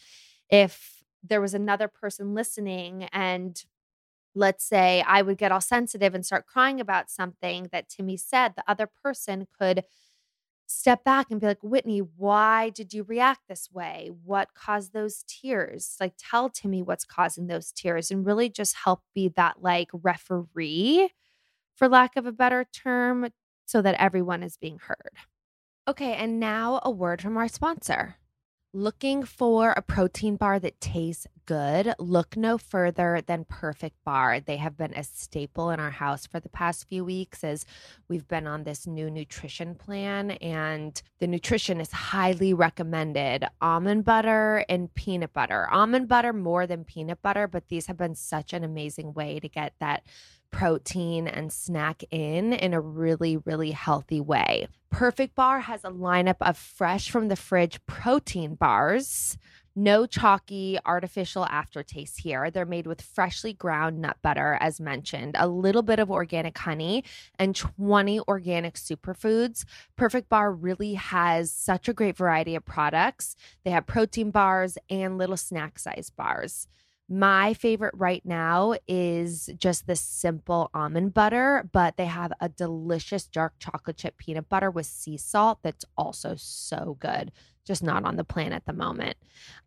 if 0.49 1.03
there 1.23 1.41
was 1.41 1.53
another 1.53 1.87
person 1.87 2.35
listening 2.35 3.05
and 3.13 3.63
let's 4.35 4.63
say 4.65 5.03
I 5.07 5.21
would 5.21 5.37
get 5.37 5.51
all 5.51 5.61
sensitive 5.61 6.15
and 6.15 6.25
start 6.25 6.45
crying 6.45 6.79
about 6.79 7.09
something 7.09 7.69
that 7.71 7.89
Timmy 7.89 8.17
said, 8.17 8.53
the 8.55 8.63
other 8.67 8.87
person 9.03 9.47
could 9.59 9.83
step 10.79 11.03
back 11.03 11.27
and 11.29 11.39
be 11.39 11.47
like, 11.47 11.61
Whitney, 11.61 11.99
why 11.99 12.69
did 12.69 12.93
you 12.93 13.03
react 13.03 13.41
this 13.47 13.69
way? 13.71 14.09
What 14.23 14.53
caused 14.53 14.93
those 14.93 15.23
tears? 15.27 15.95
Like, 15.99 16.13
tell 16.17 16.49
Timmy 16.49 16.81
what's 16.81 17.05
causing 17.05 17.47
those 17.47 17.71
tears 17.71 18.11
and 18.11 18.25
really 18.25 18.49
just 18.49 18.75
help 18.75 19.01
be 19.13 19.29
that 19.35 19.61
like 19.61 19.89
referee, 19.93 21.09
for 21.75 21.87
lack 21.87 22.15
of 22.15 22.25
a 22.25 22.31
better 22.31 22.65
term, 22.73 23.29
so 23.65 23.81
that 23.81 23.95
everyone 23.99 24.43
is 24.43 24.57
being 24.57 24.79
heard. 24.79 25.11
Okay, 25.87 26.13
and 26.13 26.39
now 26.39 26.79
a 26.83 26.91
word 26.91 27.21
from 27.21 27.37
our 27.37 27.47
sponsor. 27.47 28.15
Looking 28.73 29.23
for 29.25 29.71
a 29.71 29.81
protein 29.81 30.37
bar 30.37 30.57
that 30.57 30.79
tastes 30.79 31.27
good? 31.45 31.93
Look 31.99 32.37
no 32.37 32.57
further 32.57 33.21
than 33.27 33.43
Perfect 33.43 33.97
Bar. 34.05 34.39
They 34.39 34.55
have 34.55 34.77
been 34.77 34.93
a 34.93 35.03
staple 35.03 35.71
in 35.71 35.81
our 35.81 35.91
house 35.91 36.25
for 36.25 36.39
the 36.39 36.47
past 36.47 36.87
few 36.87 37.03
weeks 37.03 37.43
as 37.43 37.65
we've 38.07 38.29
been 38.29 38.47
on 38.47 38.63
this 38.63 38.87
new 38.87 39.11
nutrition 39.11 39.75
plan, 39.75 40.31
and 40.31 41.01
the 41.19 41.27
nutrition 41.27 41.81
is 41.81 41.91
highly 41.91 42.53
recommended 42.53 43.45
almond 43.59 44.05
butter 44.05 44.63
and 44.69 44.93
peanut 44.95 45.33
butter. 45.33 45.67
Almond 45.69 46.07
butter 46.07 46.31
more 46.31 46.65
than 46.65 46.85
peanut 46.85 47.21
butter, 47.21 47.49
but 47.49 47.67
these 47.67 47.87
have 47.87 47.97
been 47.97 48.15
such 48.15 48.53
an 48.53 48.63
amazing 48.63 49.13
way 49.13 49.41
to 49.41 49.49
get 49.49 49.73
that 49.81 50.03
protein 50.51 51.27
and 51.27 51.51
snack 51.51 52.03
in 52.11 52.53
in 52.53 52.73
a 52.73 52.81
really, 52.81 53.37
really 53.37 53.71
healthy 53.71 54.21
way. 54.21 54.67
Perfect 54.89 55.35
Bar 55.35 55.61
has 55.61 55.83
a 55.83 55.89
lineup 55.89 56.35
of 56.41 56.57
fresh 56.57 57.09
from 57.09 57.29
the 57.29 57.35
fridge 57.35 57.83
protein 57.85 58.55
bars. 58.55 59.37
No 59.73 60.05
chalky 60.05 60.77
artificial 60.85 61.45
aftertaste 61.45 62.19
here. 62.19 62.51
They're 62.51 62.65
made 62.65 62.87
with 62.87 63.01
freshly 63.01 63.53
ground 63.53 64.01
nut 64.01 64.17
butter, 64.21 64.57
as 64.59 64.81
mentioned, 64.81 65.37
a 65.39 65.47
little 65.47 65.81
bit 65.81 65.97
of 65.97 66.11
organic 66.11 66.57
honey, 66.57 67.05
and 67.39 67.55
20 67.55 68.19
organic 68.27 68.73
superfoods. 68.73 69.63
Perfect 69.95 70.27
Bar 70.27 70.51
really 70.51 70.95
has 70.95 71.53
such 71.53 71.87
a 71.87 71.93
great 71.93 72.17
variety 72.17 72.53
of 72.53 72.65
products. 72.65 73.37
They 73.63 73.71
have 73.71 73.87
protein 73.87 74.29
bars 74.29 74.77
and 74.89 75.17
little 75.17 75.37
snack 75.37 75.79
size 75.79 76.11
bars. 76.13 76.67
My 77.13 77.53
favorite 77.53 77.93
right 77.97 78.25
now 78.25 78.75
is 78.87 79.49
just 79.57 79.85
the 79.85 79.97
simple 79.97 80.69
almond 80.73 81.13
butter, 81.13 81.67
but 81.73 81.97
they 81.97 82.05
have 82.05 82.31
a 82.39 82.47
delicious 82.47 83.25
dark 83.25 83.55
chocolate 83.59 83.97
chip 83.97 84.17
peanut 84.17 84.47
butter 84.47 84.71
with 84.71 84.85
sea 84.85 85.17
salt 85.17 85.59
that's 85.61 85.83
also 85.97 86.35
so 86.37 86.95
good, 87.01 87.33
just 87.65 87.83
not 87.83 88.05
on 88.05 88.15
the 88.15 88.23
plan 88.23 88.53
at 88.53 88.65
the 88.65 88.71
moment. 88.71 89.17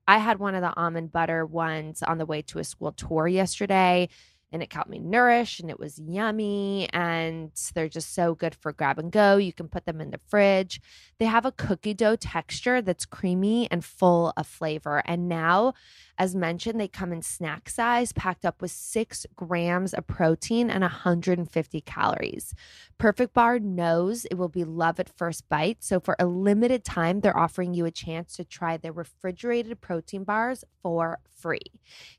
I 0.09 0.19
had 0.19 0.39
one 0.39 0.55
of 0.55 0.63
the 0.63 0.75
almond 0.75 1.13
butter 1.13 1.45
ones 1.45 2.03
on 2.03 2.17
the 2.17 2.25
way 2.25 2.41
to 2.41 2.61
a 2.61 2.65
school 2.65 2.93
tour 2.93 3.29
yesterday 3.29 4.09
and 4.55 4.63
it 4.63 4.71
kept 4.71 4.89
me 4.89 5.01
nourished 5.01 5.59
and 5.59 5.69
it 5.69 5.81
was 5.81 5.99
yummy 5.99 6.89
and 6.93 7.51
they're 7.75 7.89
just 7.89 8.15
so 8.15 8.37
good 8.37 8.55
for 8.55 8.73
grab 8.73 9.01
and 9.01 9.11
go. 9.11 9.37
You 9.37 9.53
can 9.53 9.69
put 9.69 9.85
them 9.85 10.01
in 10.01 10.13
the 10.13 10.21
fridge. 10.29 10.81
They 11.19 11.25
have 11.25 11.45
a 11.45 11.51
cookie 11.51 11.93
dough 11.93 12.15
texture 12.15 12.81
that's 12.81 13.05
creamy 13.05 13.69
and 13.73 13.85
full 13.85 14.33
of 14.37 14.47
flavor. 14.47 15.03
And 15.07 15.29
now 15.29 15.75
as 16.17 16.35
mentioned, 16.35 16.81
they 16.81 16.87
come 16.87 17.13
in 17.13 17.23
snack 17.23 17.69
size, 17.69 18.13
packed 18.13 18.45
up 18.45 18.63
with 18.63 18.71
six 18.71 19.27
grams 19.35 19.93
of 19.93 20.07
protein 20.07 20.71
and 20.71 20.83
150 20.83 21.81
calories. 21.81 22.55
Perfect 22.99 23.35
Bar 23.35 23.59
knows 23.59 24.25
it 24.27 24.35
will 24.35 24.49
be 24.49 24.63
love 24.63 25.01
at 25.01 25.09
first 25.09 25.49
bite. 25.49 25.83
So, 25.83 25.99
for 25.99 26.15
a 26.21 26.27
limited 26.27 26.85
time, 26.85 27.21
they're 27.21 27.37
offering 27.37 27.75
you 27.75 27.85
a 27.85 27.91
chance 27.91 28.37
to 28.37 28.45
try 28.45 28.77
their 28.77 28.93
refrigerated 28.93 29.81
protein 29.81 30.23
bars 30.23 30.63
for 30.83 31.19
free. 31.37 31.73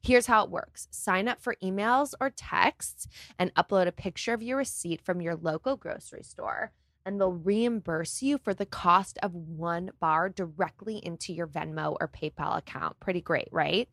Here's 0.03 0.27
how 0.27 0.43
it 0.43 0.51
works 0.51 0.87
sign 0.91 1.27
up 1.29 1.41
for 1.41 1.55
emails 1.63 2.13
or 2.19 2.24
texts 2.29 3.07
and 3.37 3.53
upload 3.55 3.87
a 3.87 3.91
picture 3.91 4.33
of 4.33 4.43
your 4.43 4.57
receipt 4.57 5.01
from 5.01 5.21
your 5.21 5.35
local 5.35 5.75
grocery 5.75 6.23
store 6.23 6.71
and 7.05 7.21
they'll 7.21 7.33
reimburse 7.33 8.23
you 8.23 8.39
for 8.39 8.53
the 8.53 8.65
cost 8.65 9.17
of 9.21 9.33
one 9.33 9.91
bar 9.99 10.29
directly 10.29 10.97
into 10.97 11.33
your 11.33 11.47
Venmo 11.47 11.95
or 12.01 12.09
PayPal 12.09 12.57
account. 12.57 12.99
Pretty 12.99 13.21
great, 13.21 13.47
right? 13.51 13.87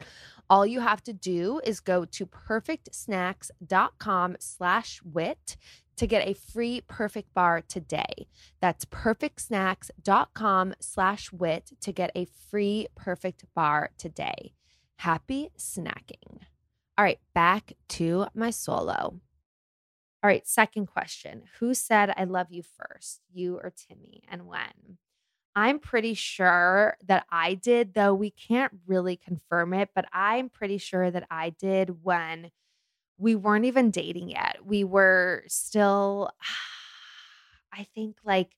All 0.48 0.64
you 0.66 0.80
have 0.80 1.02
to 1.04 1.12
do 1.12 1.60
is 1.64 1.78
go 1.80 2.06
to 2.06 2.26
perfectsnacks.com 2.26 4.36
slash 4.40 4.98
whit 5.04 5.56
to 5.96 6.06
get 6.06 6.26
a 6.26 6.32
free 6.32 6.80
perfect 6.88 7.34
bar 7.34 7.60
today. 7.60 8.26
That's 8.60 8.86
perfectsnacks.com 8.86 10.74
slash 10.80 11.30
whit 11.32 11.72
to 11.82 11.92
get 11.92 12.10
a 12.14 12.26
free 12.50 12.86
perfect 12.94 13.44
bar 13.54 13.90
today. 13.98 14.54
Happy 14.96 15.50
snacking. 15.58 16.38
All 17.02 17.06
right, 17.06 17.18
back 17.34 17.72
to 17.88 18.26
my 18.32 18.50
solo. 18.50 18.92
All 18.94 19.20
right, 20.22 20.46
second 20.46 20.86
question. 20.86 21.42
Who 21.58 21.74
said 21.74 22.14
I 22.16 22.22
love 22.22 22.52
you 22.52 22.62
first, 22.62 23.22
you 23.34 23.56
or 23.56 23.72
Timmy, 23.76 24.22
and 24.30 24.46
when? 24.46 24.98
I'm 25.56 25.80
pretty 25.80 26.14
sure 26.14 26.96
that 27.08 27.26
I 27.28 27.54
did, 27.54 27.94
though 27.94 28.14
we 28.14 28.30
can't 28.30 28.72
really 28.86 29.16
confirm 29.16 29.74
it, 29.74 29.90
but 29.96 30.04
I'm 30.12 30.48
pretty 30.48 30.78
sure 30.78 31.10
that 31.10 31.26
I 31.28 31.50
did 31.50 32.04
when 32.04 32.52
we 33.18 33.34
weren't 33.34 33.64
even 33.64 33.90
dating 33.90 34.28
yet. 34.28 34.58
We 34.64 34.84
were 34.84 35.42
still, 35.48 36.30
I 37.72 37.82
think, 37.96 38.18
like, 38.22 38.54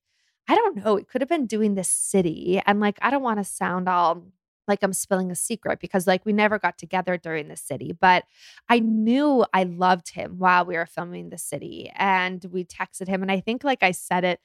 I 0.48 0.54
don't 0.54 0.84
know, 0.84 0.98
it 0.98 1.08
could 1.08 1.22
have 1.22 1.30
been 1.30 1.46
doing 1.46 1.76
the 1.76 1.84
city. 1.84 2.60
And 2.66 2.78
like, 2.78 2.98
I 3.00 3.08
don't 3.08 3.22
want 3.22 3.38
to 3.38 3.44
sound 3.44 3.88
all 3.88 4.26
like 4.68 4.82
I'm 4.82 4.92
spilling 4.92 5.30
a 5.30 5.34
secret 5.34 5.80
because 5.80 6.06
like 6.06 6.24
we 6.24 6.32
never 6.32 6.58
got 6.58 6.78
together 6.78 7.16
during 7.16 7.48
the 7.48 7.56
city, 7.56 7.92
but 7.98 8.24
I 8.68 8.80
knew 8.80 9.44
I 9.52 9.64
loved 9.64 10.10
him 10.10 10.38
while 10.38 10.64
we 10.64 10.76
were 10.76 10.86
filming 10.86 11.30
the 11.30 11.38
city 11.38 11.90
and 11.96 12.44
we 12.50 12.64
texted 12.64 13.08
him 13.08 13.22
and 13.22 13.30
I 13.30 13.40
think 13.40 13.64
like 13.64 13.82
I 13.82 13.92
said 13.92 14.24
it 14.24 14.40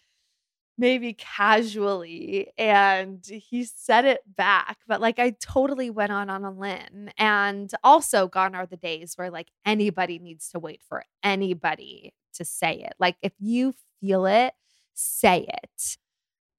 maybe 0.77 1.11
casually 1.13 2.47
and 2.57 3.25
he 3.25 3.65
said 3.65 4.05
it 4.05 4.21
back 4.38 4.77
but 4.88 5.01
like 5.01 5.19
I 5.19 5.31
totally 5.41 5.89
went 5.89 6.13
on 6.13 6.29
on 6.29 6.45
a 6.45 6.51
limb 6.51 7.09
and 7.17 7.69
also 7.83 8.29
gone 8.29 8.55
are 8.55 8.65
the 8.65 8.77
days 8.77 9.13
where 9.17 9.29
like 9.29 9.49
anybody 9.65 10.19
needs 10.19 10.47
to 10.51 10.59
wait 10.59 10.81
for 10.88 11.03
anybody 11.21 12.13
to 12.33 12.45
say 12.45 12.75
it. 12.75 12.93
Like 12.99 13.17
if 13.21 13.33
you 13.39 13.73
feel 13.99 14.25
it, 14.25 14.53
say 14.93 15.47
it. 15.47 15.97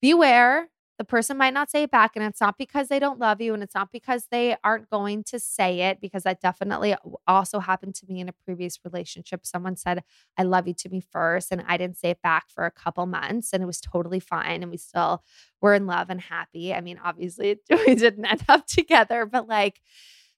Beware 0.01 0.69
the 1.01 1.05
person 1.07 1.39
might 1.39 1.55
not 1.55 1.71
say 1.71 1.85
it 1.85 1.91
back 1.91 2.11
and 2.15 2.23
it's 2.23 2.43
not 2.43 2.59
because 2.59 2.89
they 2.89 2.99
don't 2.99 3.19
love 3.19 3.41
you 3.41 3.55
and 3.55 3.63
it's 3.63 3.75
not 3.75 3.91
because 3.91 4.27
they 4.31 4.55
aren't 4.63 4.91
going 4.91 5.25
to 5.25 5.41
say 5.41 5.81
it 5.81 5.99
because 5.99 6.25
that 6.25 6.43
definitely 6.43 6.95
also 7.27 7.59
happened 7.59 7.95
to 7.95 8.05
me 8.07 8.21
in 8.21 8.29
a 8.29 8.35
previous 8.35 8.79
relationship. 8.85 9.47
Someone 9.47 9.77
said 9.77 10.05
i 10.37 10.43
love 10.43 10.69
you 10.69 10.75
to 10.75 10.91
me 10.91 11.01
first 11.01 11.53
and 11.53 11.65
i 11.67 11.79
didn't 11.79 11.97
say 11.97 12.11
it 12.11 12.21
back 12.21 12.51
for 12.51 12.67
a 12.67 12.71
couple 12.71 13.07
months 13.07 13.55
and 13.55 13.63
it 13.63 13.67
was 13.67 13.81
totally 13.81 14.21
fine 14.21 14.63
and 14.63 14.71
we 14.71 14.77
still 14.77 15.25
were 15.63 15.73
in 15.73 15.87
love 15.87 16.11
and 16.11 16.21
happy. 16.21 16.75
I 16.75 16.83
mean 16.83 17.01
obviously 17.03 17.59
we 17.71 17.95
didn't 17.95 18.27
end 18.27 18.45
up 18.47 18.67
together 18.67 19.25
but 19.25 19.49
like 19.49 19.81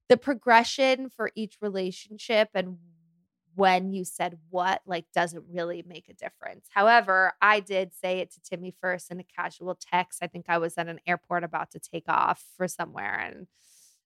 the 0.09 0.17
progression 0.17 1.09
for 1.09 1.33
each 1.35 1.57
relationship 1.61 2.51
and 2.55 2.77
when 3.55 3.93
you 3.93 4.05
said 4.05 4.39
what 4.51 4.83
like 4.87 5.07
doesn't 5.15 5.45
really 5.51 5.85
make 5.87 6.09
a 6.09 6.15
difference. 6.15 6.67
However, 6.71 7.35
I 7.41 7.61
did 7.61 7.93
say 7.93 8.19
it 8.19 8.33
to 8.33 8.41
Timmy 8.41 8.75
first 8.81 9.11
in 9.11 9.21
a 9.21 9.25
casual 9.25 9.75
text. 9.75 10.21
I 10.23 10.27
think 10.27 10.47
I 10.49 10.59
was 10.59 10.79
at 10.79 10.89
an 10.89 11.01
airport 11.07 11.45
about 11.45 11.71
to 11.73 11.79
take 11.81 12.09
off 12.09 12.45
for 12.57 12.69
somewhere 12.69 13.19
and 13.19 13.47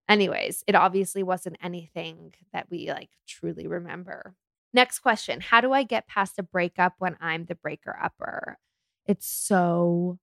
anyways, 0.08 0.64
it 0.66 0.74
obviously 0.74 1.22
wasn't 1.22 1.56
anything 1.62 2.34
that 2.52 2.66
we 2.70 2.90
like 2.90 3.10
truly 3.26 3.66
remember. 3.66 4.34
Next 4.72 4.98
question, 4.98 5.40
how 5.40 5.60
do 5.60 5.72
I 5.72 5.84
get 5.84 6.06
past 6.06 6.38
a 6.38 6.42
breakup 6.42 6.94
when 6.98 7.16
I'm 7.20 7.46
the 7.46 7.54
breaker 7.54 7.96
upper? 8.00 8.58
It's 9.06 9.26
so 9.26 10.18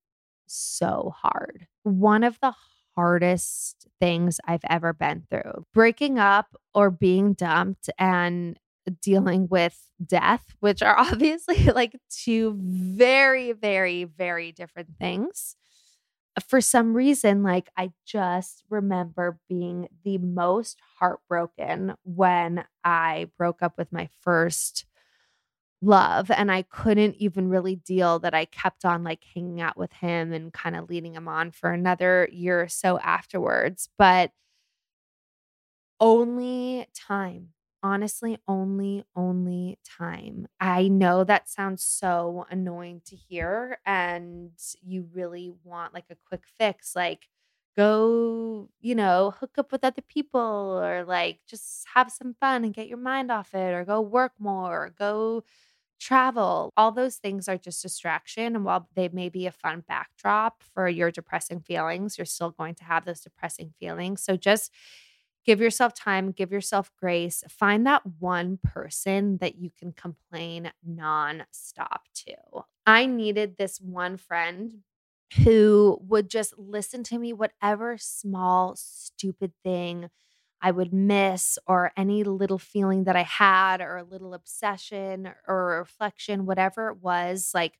so 0.46 1.13
hard. 1.15 1.68
One 1.84 2.24
of 2.24 2.39
the 2.39 2.53
hardest 2.96 3.88
things 4.00 4.39
I've 4.46 4.65
ever 4.70 4.94
been 4.94 5.25
through. 5.30 5.65
Breaking 5.74 6.20
up 6.20 6.56
or 6.74 6.92
being 6.92 7.34
dumped 7.34 7.89
and 7.98 8.60
dealing 9.02 9.48
with 9.50 9.78
death, 10.06 10.56
which 10.60 10.82
are 10.82 10.98
obviously 11.00 11.66
like 11.66 11.96
two 12.10 12.58
very, 12.60 13.52
very, 13.52 14.04
very 14.04 14.52
different 14.52 14.90
things. 15.00 15.56
For 16.48 16.62
some 16.62 16.96
reason, 16.96 17.44
like 17.44 17.70
I 17.78 17.92
just 18.08 18.63
remember 18.70 19.38
being 19.48 19.88
the 20.04 20.18
most 20.18 20.80
heartbroken 20.98 21.94
when 22.04 22.66
I 22.84 23.28
broke 23.38 23.62
up 23.62 23.74
with 23.78 23.92
my 23.92 24.10
first 24.22 24.86
love. 25.84 26.32
And 26.32 26.52
I 26.52 26.63
couldn't 26.63 27.16
even 27.16 27.50
really 27.50 27.75
deal 27.75 28.20
that 28.20 28.34
I 28.34 28.46
kept 28.46 28.86
on 28.86 29.04
like 29.04 29.24
hanging 29.36 29.62
out 29.62 29.78
with 29.78 29.92
him 29.94 30.32
and 30.32 30.52
kind 30.54 30.75
of 30.75 30.90
leading 30.90 31.13
him 31.16 31.28
on 31.28 31.52
for 31.52 31.72
another 31.72 32.28
year 32.32 32.62
or 32.62 32.68
so 32.68 32.98
afterwards. 33.00 33.90
But 33.98 34.32
only 36.00 36.88
time 36.96 37.50
honestly 37.84 38.38
only 38.48 39.04
only 39.16 39.78
time. 39.86 40.48
I 40.60 40.88
know 40.88 41.24
that 41.25 41.50
sounds 41.50 41.84
so 41.84 42.46
annoying 42.50 43.02
to 43.08 43.16
hear 43.16 43.80
and 43.86 44.52
you 44.82 45.08
really 45.13 45.52
want 45.63 45.94
like 45.94 46.06
a 46.10 46.18
quick 46.28 46.44
fix 46.58 46.96
like 46.96 47.28
go, 47.75 48.70
you 48.82 48.96
know, 48.96 49.34
hook 49.40 49.52
up 49.58 49.72
with 49.72 49.84
other 49.84 50.02
people 50.04 50.40
or 50.82 51.04
like 51.06 51.40
just 51.48 51.86
have 51.96 52.12
some 52.12 52.36
fun 52.40 52.63
and 52.63 52.74
get 52.74 52.88
your 52.88 53.00
mind 53.00 53.32
off 53.32 53.54
it 53.56 53.74
or 53.74 53.84
go 53.84 54.00
work 54.02 54.34
more, 54.40 54.86
or 54.86 54.90
go 54.92 55.44
travel. 56.00 56.74
All 56.78 56.92
those 56.92 57.16
things 57.18 57.48
are 57.48 57.58
just 57.58 57.82
distraction 57.82 58.56
and 58.56 58.66
while 58.66 58.90
they 58.96 59.10
may 59.10 59.30
be 59.30 59.48
a 59.48 59.52
fun 59.52 59.84
backdrop 59.88 60.63
for 60.74 60.88
your 60.90 61.12
depressing 61.12 61.62
feelings, 61.62 62.18
you're 62.18 62.25
still 62.25 62.52
going 62.52 62.75
to 62.75 62.84
have 62.84 63.06
those 63.06 63.22
depressing 63.22 63.74
feelings. 63.80 64.24
So 64.24 64.36
just 64.36 64.72
give 65.45 65.59
yourself 65.59 65.93
time, 65.93 66.31
give 66.31 66.51
yourself 66.51 66.91
grace. 67.00 67.43
Find 67.50 67.85
that 67.85 68.03
one 68.19 68.59
person 68.63 69.38
that 69.38 69.55
you 69.55 69.69
can 69.77 69.91
complain 69.91 70.71
nonstop 70.88 72.01
to. 72.25 72.36
I 72.86 73.06
needed 73.06 73.58
this 73.58 73.79
one 73.79 74.17
friend 74.17 74.79
who 75.43 75.97
would 76.01 76.29
just 76.29 76.58
listen 76.58 77.03
to 77.03 77.17
me, 77.17 77.34
whatever 77.34 77.97
small, 77.97 78.75
stupid 78.75 79.51
thing 79.63 80.10
I 80.62 80.71
would 80.71 80.93
miss, 80.93 81.60
or 81.67 81.91
any 81.97 82.23
little 82.23 82.60
feeling 82.60 83.03
that 83.03 83.17
I 83.17 83.23
had, 83.23 83.82
or 83.82 83.97
a 83.97 84.03
little 84.03 84.34
obsession 84.34 85.29
or 85.45 85.79
reflection, 85.79 86.45
whatever 86.45 86.89
it 86.89 86.97
was. 87.01 87.51
Like, 87.53 87.73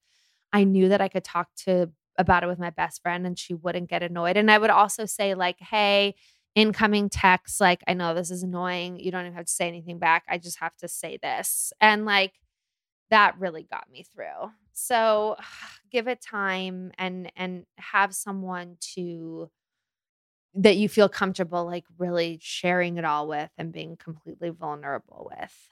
I 0.52 0.66
knew 0.66 0.90
that 0.90 1.00
I 1.00 1.08
could 1.08 1.24
talk 1.24 1.48
to 1.66 1.92
about 2.18 2.44
it 2.44 2.48
with 2.48 2.60
my 2.60 2.70
best 2.70 3.02
friend 3.02 3.26
and 3.26 3.40
she 3.40 3.54
wouldn't 3.54 3.90
get 3.90 4.04
annoyed. 4.04 4.38
And 4.38 4.52
I 4.52 4.58
would 4.58 4.70
also 4.70 5.06
say, 5.06 5.34
like, 5.34 5.60
hey, 5.60 6.16
incoming 6.56 7.10
texts 7.10 7.60
like 7.60 7.82
i 7.88 7.94
know 7.94 8.14
this 8.14 8.30
is 8.30 8.44
annoying 8.44 9.00
you 9.00 9.12
don't 9.12 9.26
even 9.26 9.34
have 9.34 9.46
to 9.46 9.52
say 9.52 9.68
anything 9.68 9.98
back 9.98 10.24
i 10.30 10.38
just 10.38 10.60
have 10.60 10.76
to 10.78 10.88
say 10.88 11.18
this 11.22 11.74
and 11.82 12.06
like 12.06 12.34
that 13.14 13.40
really 13.40 13.64
got 13.64 13.90
me 13.92 14.04
through. 14.04 14.52
So 14.74 15.38
give 15.92 16.08
it 16.08 16.20
time 16.22 16.92
and 16.98 17.32
and 17.36 17.66
have 17.78 18.16
someone 18.16 18.78
to 18.96 19.52
that 20.56 20.78
you 20.78 20.90
feel 20.90 21.10
comfortable 21.10 21.66
like 21.66 21.86
really 21.98 22.40
sharing 22.42 22.98
it 22.98 23.06
all 23.06 23.28
with 23.28 23.50
and 23.58 23.72
being 23.72 23.98
completely 23.98 24.50
vulnerable 24.50 25.32
with. 25.32 25.70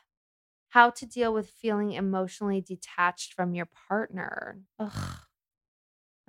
How 0.70 0.92
to 0.92 1.06
deal 1.06 1.34
with 1.34 1.50
feeling 1.50 1.94
emotionally 1.94 2.62
detached 2.62 3.34
from 3.34 3.56
your 3.56 3.68
partner. 3.88 4.60
Ugh, 4.80 5.18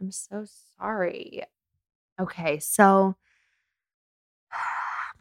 i'm 0.01 0.11
so 0.11 0.47
sorry. 0.79 1.45
Okay 2.19 2.59
so 2.59 3.17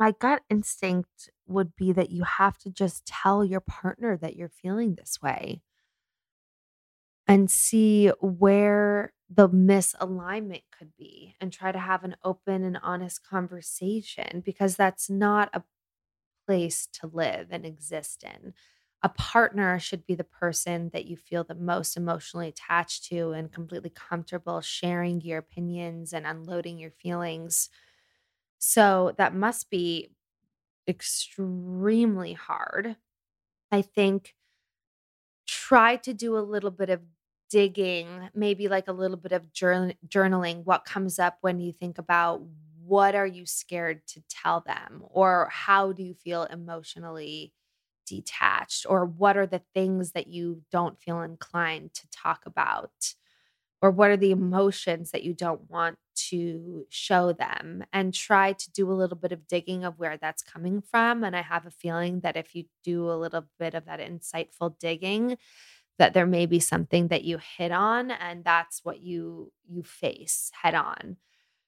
my 0.01 0.13
gut 0.13 0.41
instinct 0.49 1.29
would 1.45 1.75
be 1.75 1.91
that 1.91 2.09
you 2.09 2.23
have 2.23 2.57
to 2.57 2.71
just 2.71 3.05
tell 3.05 3.45
your 3.45 3.59
partner 3.59 4.17
that 4.17 4.35
you're 4.35 4.49
feeling 4.49 4.95
this 4.95 5.21
way 5.21 5.61
and 7.27 7.51
see 7.51 8.07
where 8.19 9.13
the 9.29 9.47
misalignment 9.47 10.63
could 10.75 10.91
be 10.97 11.35
and 11.39 11.53
try 11.53 11.71
to 11.71 11.77
have 11.77 12.03
an 12.03 12.15
open 12.23 12.63
and 12.63 12.79
honest 12.81 13.23
conversation 13.23 14.41
because 14.43 14.75
that's 14.75 15.07
not 15.07 15.51
a 15.53 15.61
place 16.47 16.87
to 16.93 17.05
live 17.05 17.49
and 17.51 17.63
exist 17.63 18.23
in. 18.23 18.55
A 19.03 19.09
partner 19.09 19.77
should 19.77 20.07
be 20.07 20.15
the 20.15 20.23
person 20.23 20.89
that 20.93 21.05
you 21.05 21.15
feel 21.15 21.43
the 21.43 21.53
most 21.53 21.95
emotionally 21.95 22.47
attached 22.47 23.05
to 23.05 23.33
and 23.33 23.51
completely 23.51 23.91
comfortable 23.91 24.61
sharing 24.61 25.21
your 25.21 25.37
opinions 25.37 26.11
and 26.11 26.25
unloading 26.25 26.79
your 26.79 26.89
feelings 26.91 27.69
so 28.61 29.13
that 29.17 29.33
must 29.33 29.69
be 29.71 30.11
extremely 30.87 32.33
hard. 32.33 32.97
I 33.71 33.81
think 33.81 34.35
try 35.47 35.95
to 35.97 36.13
do 36.13 36.37
a 36.37 36.39
little 36.39 36.71
bit 36.71 36.89
of 36.89 37.01
digging, 37.49 38.29
maybe 38.33 38.67
like 38.67 38.87
a 38.87 38.93
little 38.93 39.17
bit 39.17 39.31
of 39.31 39.51
journaling 39.51 40.63
what 40.63 40.85
comes 40.85 41.19
up 41.19 41.37
when 41.41 41.59
you 41.59 41.71
think 41.73 41.97
about 41.97 42.41
what 42.85 43.15
are 43.15 43.27
you 43.27 43.45
scared 43.45 44.05
to 44.07 44.21
tell 44.29 44.61
them 44.61 45.03
or 45.09 45.49
how 45.51 45.91
do 45.91 46.03
you 46.03 46.13
feel 46.13 46.43
emotionally 46.45 47.53
detached 48.07 48.85
or 48.89 49.05
what 49.05 49.37
are 49.37 49.45
the 49.45 49.61
things 49.73 50.11
that 50.11 50.27
you 50.27 50.61
don't 50.71 50.99
feel 50.99 51.21
inclined 51.21 51.93
to 51.93 52.07
talk 52.09 52.45
about 52.45 53.13
or 53.81 53.91
what 53.91 54.11
are 54.11 54.17
the 54.17 54.31
emotions 54.31 55.11
that 55.11 55.23
you 55.23 55.33
don't 55.33 55.69
want 55.69 55.97
to 56.13 56.85
show 56.89 57.33
them 57.33 57.83
and 57.93 58.13
try 58.13 58.53
to 58.53 58.71
do 58.71 58.91
a 58.91 58.93
little 58.93 59.17
bit 59.17 59.31
of 59.31 59.47
digging 59.47 59.83
of 59.83 59.97
where 59.97 60.17
that's 60.17 60.43
coming 60.43 60.81
from 60.81 61.23
and 61.23 61.35
i 61.35 61.41
have 61.41 61.65
a 61.65 61.71
feeling 61.71 62.19
that 62.19 62.37
if 62.37 62.53
you 62.53 62.65
do 62.83 63.09
a 63.09 63.13
little 63.13 63.45
bit 63.59 63.73
of 63.73 63.85
that 63.85 63.99
insightful 63.99 64.77
digging 64.79 65.37
that 65.97 66.13
there 66.13 66.25
may 66.25 66.47
be 66.47 66.59
something 66.59 67.09
that 67.09 67.23
you 67.23 67.37
hit 67.57 67.71
on 67.71 68.09
and 68.11 68.43
that's 68.43 68.83
what 68.83 69.01
you 69.01 69.51
you 69.69 69.83
face 69.83 70.51
head 70.63 70.73
on. 70.73 71.17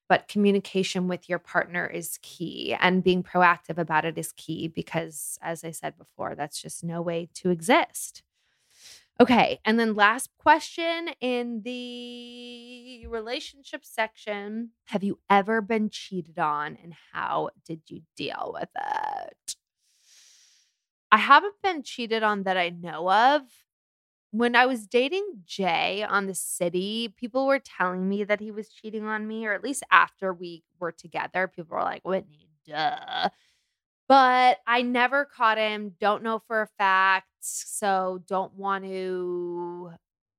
But 0.10 0.28
communication 0.28 1.08
with 1.08 1.30
your 1.30 1.40
partner 1.40 1.88
is 1.88 2.20
key 2.22 2.76
and 2.80 3.04
being 3.04 3.24
proactive 3.24 3.78
about 3.78 4.06
it 4.06 4.18
is 4.18 4.32
key 4.34 4.68
because 4.68 5.38
as 5.42 5.64
i 5.64 5.72
said 5.72 5.98
before 5.98 6.36
that's 6.36 6.62
just 6.62 6.84
no 6.84 7.02
way 7.02 7.30
to 7.36 7.50
exist 7.52 8.24
Okay. 9.20 9.60
And 9.64 9.80
then 9.80 9.94
last 9.94 10.30
question 10.40 11.10
in 11.22 11.62
the 11.64 13.06
relationship 13.08 13.86
section 13.86 14.72
Have 14.86 15.04
you 15.04 15.20
ever 15.30 15.62
been 15.62 15.90
cheated 15.90 16.40
on 16.40 16.78
and 16.82 16.94
how 17.14 17.50
did 17.66 17.82
you 17.88 18.02
deal 18.18 18.52
with 18.54 18.70
it? 18.76 19.56
I 21.12 21.18
haven't 21.18 21.62
been 21.62 21.84
cheated 21.84 22.24
on 22.24 22.44
that 22.44 22.58
I 22.58 22.70
know 22.70 23.12
of, 23.12 23.44
when 24.32 24.56
I 24.56 24.66
was 24.66 24.88
dating 24.88 25.44
Jay 25.46 26.04
on 26.04 26.26
the 26.26 26.34
city, 26.34 27.14
people 27.16 27.46
were 27.46 27.60
telling 27.60 28.10
me 28.10 28.24
that 28.24 28.40
he 28.40 28.50
was 28.50 28.70
cheating 28.70 29.06
on 29.06 29.28
me, 29.28 29.46
or 29.46 29.54
at 29.54 29.64
least 29.64 29.84
after 29.92 30.34
we 30.34 30.64
were 30.80 30.92
together, 30.92 31.48
people 31.48 31.78
were 31.78 31.84
like, 31.84 32.02
Whitney, 32.04 32.48
duh. 32.66 33.30
But 34.14 34.60
I 34.68 34.84
never 34.84 35.26
caught 35.26 35.58
him, 35.58 35.94
don't 36.00 36.22
know 36.22 36.38
for 36.38 36.62
a 36.62 36.68
fact. 36.68 37.30
So 37.40 38.22
don't 38.28 38.54
want 38.54 38.84
to 38.84 39.90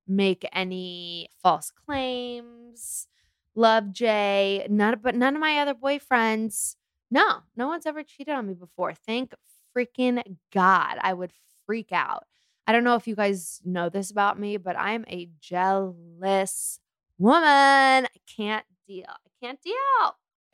make 0.07 0.49
any 0.53 1.29
false 1.43 1.73
claims. 1.73 3.09
Love 3.57 3.91
Jay. 3.91 4.65
None 4.71 5.01
but 5.03 5.17
none 5.17 5.35
of 5.35 5.41
my 5.41 5.59
other 5.59 5.75
boyfriends. 5.75 6.77
No, 7.11 7.41
no 7.57 7.67
one's 7.67 7.85
ever 7.85 8.05
cheated 8.05 8.33
on 8.33 8.47
me 8.47 8.55
before. 8.55 8.95
Thank 8.95 9.35
freaking 9.77 10.23
God. 10.53 10.99
I 11.01 11.13
would 11.13 11.33
freak 11.67 11.91
out. 11.91 12.27
I 12.69 12.73
don't 12.73 12.85
know 12.85 12.95
if 12.95 13.09
you 13.09 13.17
guys 13.17 13.61
know 13.65 13.89
this 13.89 14.13
about 14.13 14.39
me, 14.39 14.57
but 14.57 14.79
I'm 14.79 15.05
a 15.09 15.31
jealous 15.41 16.79
woman. 17.19 17.43
I 17.43 18.09
can't 18.37 18.67
deal. 18.87 19.09
I 19.09 19.45
can't 19.45 19.61
deal. 19.61 19.75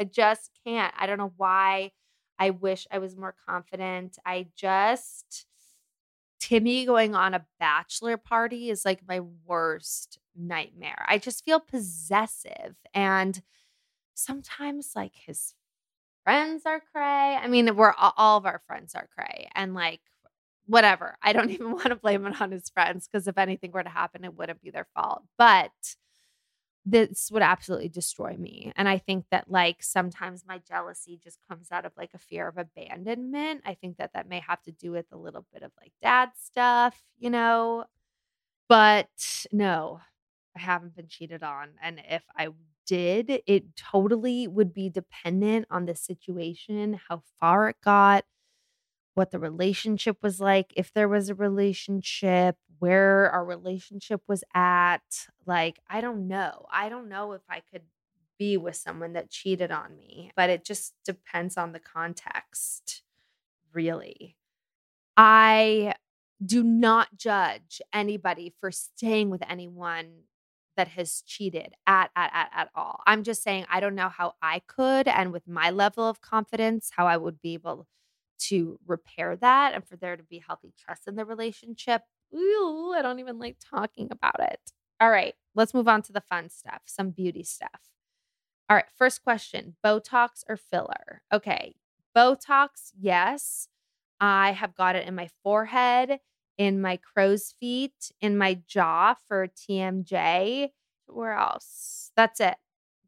I 0.00 0.04
just 0.04 0.52
can't. 0.64 0.94
I 0.96 1.04
don't 1.04 1.18
know 1.18 1.34
why. 1.36 1.92
I 2.40 2.50
wish 2.50 2.86
I 2.90 2.98
was 2.98 3.16
more 3.16 3.34
confident. 3.46 4.16
I 4.24 4.46
just, 4.56 5.44
Timmy 6.40 6.86
going 6.86 7.14
on 7.14 7.34
a 7.34 7.44
bachelor 7.60 8.16
party 8.16 8.70
is 8.70 8.84
like 8.86 9.02
my 9.06 9.20
worst 9.44 10.18
nightmare. 10.34 11.04
I 11.06 11.18
just 11.18 11.44
feel 11.44 11.60
possessive. 11.60 12.76
And 12.94 13.40
sometimes, 14.14 14.92
like, 14.96 15.12
his 15.14 15.54
friends 16.24 16.64
are 16.64 16.82
cray. 16.92 17.36
I 17.36 17.46
mean, 17.46 17.76
we're 17.76 17.92
all 17.92 18.38
of 18.38 18.46
our 18.46 18.62
friends 18.66 18.94
are 18.94 19.08
cray. 19.14 19.48
And 19.54 19.74
like, 19.74 20.00
whatever. 20.66 21.16
I 21.22 21.34
don't 21.34 21.50
even 21.50 21.72
want 21.72 21.88
to 21.88 21.96
blame 21.96 22.24
it 22.26 22.40
on 22.40 22.52
his 22.52 22.70
friends 22.70 23.06
because 23.06 23.28
if 23.28 23.36
anything 23.36 23.72
were 23.72 23.82
to 23.82 23.90
happen, 23.90 24.24
it 24.24 24.36
wouldn't 24.36 24.62
be 24.62 24.70
their 24.70 24.86
fault. 24.94 25.24
But 25.36 25.72
this 26.86 27.30
would 27.30 27.42
absolutely 27.42 27.88
destroy 27.88 28.36
me. 28.36 28.72
And 28.76 28.88
I 28.88 28.98
think 28.98 29.26
that 29.30 29.50
like 29.50 29.82
sometimes 29.82 30.44
my 30.46 30.58
jealousy 30.58 31.20
just 31.22 31.38
comes 31.48 31.70
out 31.70 31.84
of 31.84 31.92
like 31.96 32.10
a 32.14 32.18
fear 32.18 32.48
of 32.48 32.56
abandonment. 32.56 33.62
I 33.66 33.74
think 33.74 33.98
that 33.98 34.12
that 34.14 34.28
may 34.28 34.40
have 34.46 34.62
to 34.62 34.72
do 34.72 34.92
with 34.92 35.06
a 35.12 35.18
little 35.18 35.46
bit 35.52 35.62
of 35.62 35.72
like 35.80 35.92
dad 36.02 36.30
stuff, 36.40 37.02
you 37.18 37.30
know. 37.30 37.84
But 38.68 39.08
no, 39.52 40.00
I 40.56 40.60
haven't 40.60 40.96
been 40.96 41.08
cheated 41.08 41.42
on. 41.42 41.70
And 41.82 42.00
if 42.08 42.22
I 42.36 42.48
did, 42.86 43.42
it 43.46 43.76
totally 43.76 44.48
would 44.48 44.72
be 44.72 44.88
dependent 44.88 45.66
on 45.70 45.86
the 45.86 45.94
situation, 45.94 46.98
how 47.08 47.22
far 47.38 47.68
it 47.68 47.76
got, 47.84 48.24
what 49.14 49.30
the 49.30 49.38
relationship 49.38 50.18
was 50.22 50.40
like, 50.40 50.72
if 50.76 50.92
there 50.92 51.08
was 51.08 51.28
a 51.28 51.34
relationship, 51.34 52.56
where 52.80 53.30
our 53.30 53.44
relationship 53.44 54.22
was 54.26 54.42
at. 54.54 55.28
Like, 55.46 55.78
I 55.88 56.00
don't 56.00 56.26
know. 56.26 56.66
I 56.72 56.88
don't 56.88 57.08
know 57.08 57.32
if 57.32 57.42
I 57.48 57.62
could 57.70 57.82
be 58.38 58.56
with 58.56 58.74
someone 58.74 59.12
that 59.12 59.30
cheated 59.30 59.70
on 59.70 59.96
me, 59.96 60.32
but 60.34 60.50
it 60.50 60.64
just 60.64 60.94
depends 61.04 61.56
on 61.56 61.72
the 61.72 61.78
context, 61.78 63.02
really. 63.72 64.36
I 65.16 65.94
do 66.44 66.64
not 66.64 67.16
judge 67.16 67.82
anybody 67.92 68.54
for 68.60 68.72
staying 68.72 69.30
with 69.30 69.42
anyone 69.48 70.22
that 70.76 70.88
has 70.88 71.22
cheated 71.26 71.74
at, 71.86 72.10
at 72.16 72.30
at 72.32 72.50
at 72.54 72.70
all. 72.74 73.02
I'm 73.06 73.22
just 73.22 73.42
saying 73.42 73.66
I 73.70 73.80
don't 73.80 73.94
know 73.94 74.08
how 74.08 74.34
I 74.40 74.60
could 74.60 75.08
and 75.08 75.32
with 75.32 75.46
my 75.46 75.70
level 75.70 76.08
of 76.08 76.22
confidence 76.22 76.90
how 76.96 77.06
I 77.06 77.18
would 77.18 77.42
be 77.42 77.54
able 77.54 77.86
to 78.48 78.78
repair 78.86 79.36
that 79.36 79.74
and 79.74 79.86
for 79.86 79.96
there 79.96 80.16
to 80.16 80.22
be 80.22 80.42
healthy 80.46 80.72
trust 80.78 81.06
in 81.06 81.16
the 81.16 81.26
relationship. 81.26 82.02
Ooh, 82.34 82.92
I 82.96 83.02
don't 83.02 83.18
even 83.18 83.38
like 83.38 83.56
talking 83.60 84.08
about 84.10 84.40
it. 84.40 84.60
All 85.00 85.10
right, 85.10 85.34
let's 85.54 85.74
move 85.74 85.88
on 85.88 86.02
to 86.02 86.12
the 86.12 86.20
fun 86.20 86.48
stuff, 86.50 86.82
some 86.86 87.10
beauty 87.10 87.42
stuff. 87.42 87.80
All 88.68 88.76
right, 88.76 88.86
first 88.96 89.22
question 89.24 89.76
Botox 89.84 90.44
or 90.48 90.56
filler? 90.56 91.22
Okay, 91.32 91.74
Botox, 92.16 92.92
yes. 92.98 93.68
I 94.20 94.52
have 94.52 94.74
got 94.74 94.96
it 94.96 95.08
in 95.08 95.14
my 95.14 95.28
forehead, 95.42 96.18
in 96.58 96.80
my 96.80 96.98
crow's 96.98 97.54
feet, 97.58 98.12
in 98.20 98.36
my 98.36 98.60
jaw 98.66 99.14
for 99.26 99.48
TMJ. 99.48 100.68
Where 101.06 101.32
else? 101.32 102.12
That's 102.16 102.38
it. 102.38 102.56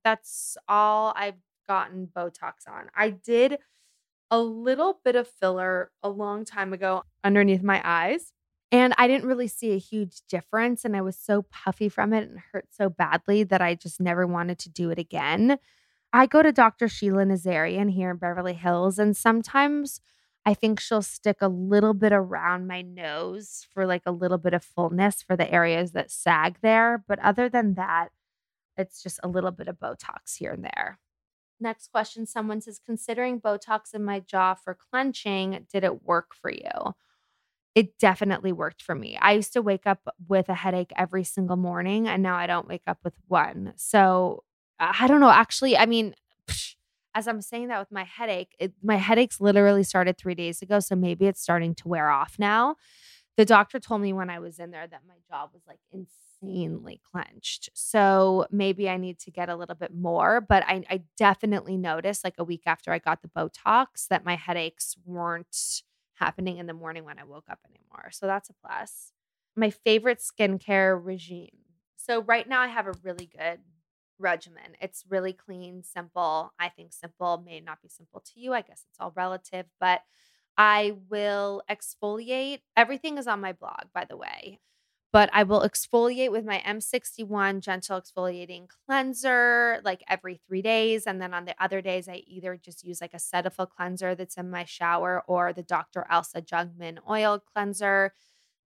That's 0.04 0.56
all 0.68 1.12
I've 1.14 1.37
gotten 1.68 2.08
Botox 2.08 2.66
on. 2.66 2.90
I 2.96 3.11
did 3.11 3.58
a 4.30 4.40
little 4.40 4.98
bit 5.04 5.14
of 5.14 5.28
filler 5.28 5.90
a 6.02 6.08
long 6.08 6.44
time 6.44 6.72
ago 6.72 7.02
underneath 7.22 7.62
my 7.62 7.80
eyes. 7.85 8.32
And 8.72 8.94
I 8.96 9.06
didn't 9.06 9.28
really 9.28 9.48
see 9.48 9.72
a 9.72 9.78
huge 9.78 10.22
difference. 10.28 10.85
And 10.85 10.96
I 10.96 11.02
was 11.02 11.16
so 11.16 11.42
puffy 11.42 11.90
from 11.90 12.14
it 12.14 12.28
and 12.28 12.40
hurt 12.52 12.68
so 12.70 12.88
badly 12.88 13.44
that 13.44 13.61
I 13.61 13.74
just 13.74 14.00
never 14.00 14.26
wanted 14.26 14.58
to 14.61 14.70
do 14.70 14.90
it 14.90 14.98
again. 14.98 15.58
I 16.14 16.26
go 16.26 16.42
to 16.42 16.52
Dr. 16.52 16.88
Sheila 16.88 17.24
Nazarian 17.24 17.90
here 17.90 18.11
in 18.11 18.16
Beverly 18.16 18.54
Hills, 18.54 18.98
and 18.98 19.16
sometimes 19.16 20.00
I 20.44 20.54
think 20.54 20.80
she'll 20.80 21.02
stick 21.02 21.38
a 21.40 21.48
little 21.48 21.94
bit 21.94 22.12
around 22.12 22.66
my 22.66 22.82
nose 22.82 23.66
for 23.72 23.87
like 23.87 24.02
a 24.04 24.11
little 24.11 24.38
bit 24.38 24.54
of 24.54 24.64
fullness 24.64 25.22
for 25.22 25.37
the 25.37 25.50
areas 25.50 25.92
that 25.92 26.11
sag 26.11 26.58
there. 26.62 27.04
But 27.06 27.18
other 27.20 27.48
than 27.48 27.74
that, 27.74 28.08
it's 28.76 29.02
just 29.02 29.20
a 29.22 29.28
little 29.28 29.52
bit 29.52 29.68
of 29.68 29.78
Botox 29.78 30.37
here 30.38 30.52
and 30.52 30.64
there. 30.64 30.98
Next 31.61 31.88
question 31.92 32.26
someone 32.26 32.61
says, 32.61 32.80
considering 32.85 33.40
Botox 33.40 33.94
in 33.94 34.04
my 34.04 34.20
jaw 34.20 34.54
for 34.54 34.74
clenching, 34.74 35.66
did 35.72 35.85
it 35.85 36.02
work 36.02 36.35
for 36.35 36.50
you? 36.50 36.94
It 37.74 37.98
definitely 37.98 38.52
worked 38.52 38.82
for 38.82 38.94
me. 38.94 39.16
I 39.20 39.32
used 39.32 39.54
to 39.54 39.62
wake 39.62 39.87
up 39.87 40.14
with 40.28 40.48
a 40.48 40.54
headache 40.54 40.92
every 40.96 41.24
single 41.24 41.56
morning, 41.56 42.06
and 42.06 42.22
now 42.22 42.37
I 42.37 42.46
don't 42.46 42.68
wake 42.68 42.82
up 42.87 42.98
with 43.02 43.14
one. 43.28 43.72
So 43.76 44.44
I 44.78 45.06
don't 45.06 45.20
know. 45.20 45.30
Actually, 45.30 45.76
I 45.76 45.87
mean, 45.87 46.14
psh, 46.46 46.74
as 47.14 47.26
I'm 47.28 47.40
saying 47.40 47.68
that 47.68 47.78
with 47.78 47.92
my 47.92 48.04
headache, 48.04 48.54
it, 48.58 48.72
my 48.82 48.96
headaches 48.96 49.40
literally 49.40 49.85
started 49.85 50.18
three 50.18 50.35
days 50.35 50.61
ago. 50.61 50.80
So 50.80 50.96
maybe 50.96 51.26
it's 51.26 51.40
starting 51.40 51.74
to 51.76 51.88
wear 51.88 52.11
off 52.11 52.37
now. 52.38 52.76
The 53.37 53.44
doctor 53.46 53.80
told 53.80 54.02
me 54.02 54.12
when 54.12 54.28
I 54.28 54.38
was 54.38 54.58
in 54.58 54.70
there 54.70 54.87
that 54.87 55.02
my 55.06 55.14
jaw 55.30 55.48
was 55.52 55.62
like 55.66 55.80
insanely 55.90 57.00
clenched. 57.11 57.70
So 57.72 58.46
maybe 58.50 58.88
I 58.90 58.98
need 58.98 59.18
to 59.20 59.30
get 59.30 59.48
a 59.48 59.56
little 59.56 59.74
bit 59.76 59.94
more. 59.94 60.42
But 60.42 60.64
I, 60.66 60.85
I 60.90 61.02
definitely 61.16 61.78
noticed 61.78 62.24
like 62.24 62.35
a 62.38 62.44
week 62.44 62.62
after 62.66 62.92
I 62.92 62.98
got 62.98 63.22
the 63.22 63.28
Botox 63.28 64.08
that 64.08 64.24
my 64.24 64.37
headaches 64.37 64.96
weren't 65.06 65.82
happening 66.14 66.59
in 66.59 66.66
the 66.66 66.75
morning 66.75 67.05
when 67.05 67.18
I 67.18 67.25
woke 67.25 67.46
up 67.51 67.61
anymore. 67.68 68.11
So 68.11 68.27
that's 68.27 68.51
a 68.51 68.55
plus. 68.55 69.12
My 69.57 69.70
favorite 69.70 70.20
skincare 70.20 70.98
regime. 71.03 71.59
So 71.96 72.22
right 72.22 72.48
now 72.48 72.61
I 72.61 72.68
have 72.68 72.87
a 72.87 72.94
really 73.03 73.27
good 73.27 73.61
regimen. 74.18 74.77
It's 74.81 75.05
really 75.09 75.33
clean, 75.33 75.83
simple. 75.83 76.53
I 76.59 76.68
think 76.68 76.92
simple 76.92 77.42
may 77.44 77.61
not 77.61 77.83
be 77.83 77.88
simple 77.88 78.20
to 78.20 78.40
you. 78.40 78.53
I 78.53 78.62
guess 78.62 78.85
it's 78.88 78.98
all 79.01 79.12
relative, 79.14 79.66
but 79.81 80.03
I 80.57 80.94
will 81.09 81.62
exfoliate. 81.70 82.61
Everything 82.77 83.18
is 83.18 83.27
on 83.27 83.40
my 83.40 83.53
blog, 83.53 83.87
by 83.94 84.05
the 84.05 84.16
way 84.16 84.61
but 85.12 85.29
I 85.33 85.42
will 85.42 85.61
exfoliate 85.61 86.31
with 86.31 86.46
my 86.46 86.62
M61 86.66 87.61
gentle 87.61 88.01
exfoliating 88.01 88.66
cleanser 88.87 89.81
like 89.85 90.03
every 90.09 90.40
three 90.48 90.62
days. 90.62 91.07
And 91.07 91.20
then 91.20 91.35
on 91.35 91.44
the 91.44 91.55
other 91.62 91.83
days, 91.83 92.09
I 92.09 92.22
either 92.27 92.57
just 92.57 92.83
use 92.83 93.03
like 93.03 93.12
a 93.12 93.18
Cetaphil 93.18 93.68
cleanser 93.68 94.14
that's 94.14 94.38
in 94.38 94.51
my 94.51 94.64
shower 94.64 95.22
or 95.27 95.53
the 95.53 95.62
Dr. 95.62 96.07
Elsa 96.11 96.40
Jungman 96.40 96.98
oil 97.09 97.38
cleanser. 97.38 98.14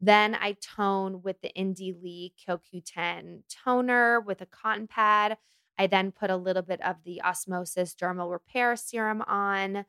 Then 0.00 0.36
I 0.36 0.56
tone 0.60 1.20
with 1.22 1.40
the 1.40 1.50
Indie 1.56 2.00
Lee 2.00 2.32
CoQ10 2.48 3.42
toner 3.48 4.20
with 4.20 4.40
a 4.40 4.46
cotton 4.46 4.86
pad. 4.86 5.38
I 5.78 5.88
then 5.88 6.12
put 6.12 6.30
a 6.30 6.36
little 6.36 6.62
bit 6.62 6.80
of 6.82 6.96
the 7.04 7.22
Osmosis 7.22 7.94
Dermal 7.94 8.30
Repair 8.30 8.76
Serum 8.76 9.22
on. 9.22 9.84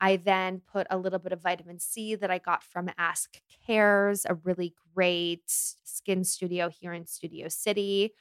I 0.00 0.16
then 0.16 0.62
put 0.72 0.86
a 0.90 0.96
little 0.96 1.18
bit 1.18 1.32
of 1.32 1.42
vitamin 1.42 1.78
C 1.78 2.14
that 2.14 2.30
I 2.30 2.38
got 2.38 2.62
from 2.62 2.90
Ask 2.96 3.38
Cares, 3.66 4.24
a 4.28 4.34
really 4.34 4.74
great 4.94 5.42
skin 5.46 6.24
studio 6.24 6.70
here 6.70 6.92
in 6.92 7.06
Studio 7.06 7.48
City. 7.48 8.14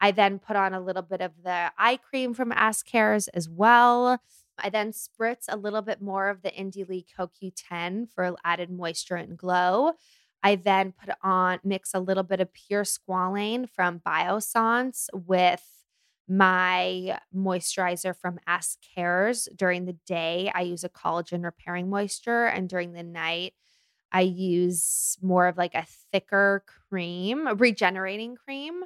I 0.00 0.12
then 0.12 0.38
put 0.38 0.56
on 0.56 0.72
a 0.72 0.80
little 0.80 1.02
bit 1.02 1.20
of 1.20 1.32
the 1.42 1.72
eye 1.76 1.98
cream 1.98 2.32
from 2.32 2.52
Ask 2.52 2.86
Cares 2.86 3.28
as 3.28 3.48
well. 3.48 4.20
I 4.58 4.70
then 4.70 4.92
spritz 4.92 5.46
a 5.48 5.56
little 5.56 5.82
bit 5.82 6.00
more 6.00 6.28
of 6.28 6.42
the 6.42 6.50
Indie 6.50 6.88
Lee 6.88 7.06
CoQ10 7.18 8.08
for 8.10 8.34
added 8.44 8.70
moisture 8.70 9.16
and 9.16 9.36
glow. 9.36 9.92
I 10.42 10.56
then 10.56 10.92
put 10.92 11.14
on, 11.22 11.58
mix 11.64 11.92
a 11.92 12.00
little 12.00 12.22
bit 12.22 12.40
of 12.40 12.52
pure 12.52 12.84
squalane 12.84 13.68
from 13.68 14.00
Biossance 14.00 15.08
with 15.12 15.79
my 16.30 17.18
moisturizer 17.34 18.16
from 18.16 18.38
Ask 18.46 18.78
Cares. 18.94 19.48
During 19.56 19.84
the 19.84 19.96
day, 20.06 20.50
I 20.54 20.60
use 20.60 20.84
a 20.84 20.88
collagen 20.88 21.42
repairing 21.42 21.90
moisture, 21.90 22.46
and 22.46 22.68
during 22.68 22.92
the 22.92 23.02
night, 23.02 23.54
I 24.12 24.22
use 24.22 25.18
more 25.20 25.48
of 25.48 25.58
like 25.58 25.74
a 25.74 25.86
thicker 26.12 26.64
cream, 26.88 27.48
a 27.48 27.54
regenerating 27.54 28.36
cream. 28.36 28.82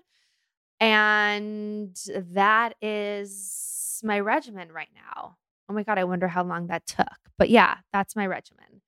And 0.81 1.97
that 2.33 2.75
is 2.83 4.01
my 4.03 4.21
regimen 4.21 4.73
right 4.73 4.89
now. 4.95 5.37
Oh 5.69 5.75
my 5.75 5.83
God, 5.83 5.99
I 5.99 6.05
wonder 6.05 6.29
how 6.29 6.45
long 6.45 6.69
that 6.69 6.87
took. 6.87 7.07
But 7.39 7.51
yeah, 7.51 7.77
that's 7.93 8.17
my 8.17 8.27
regimen. 8.27 8.81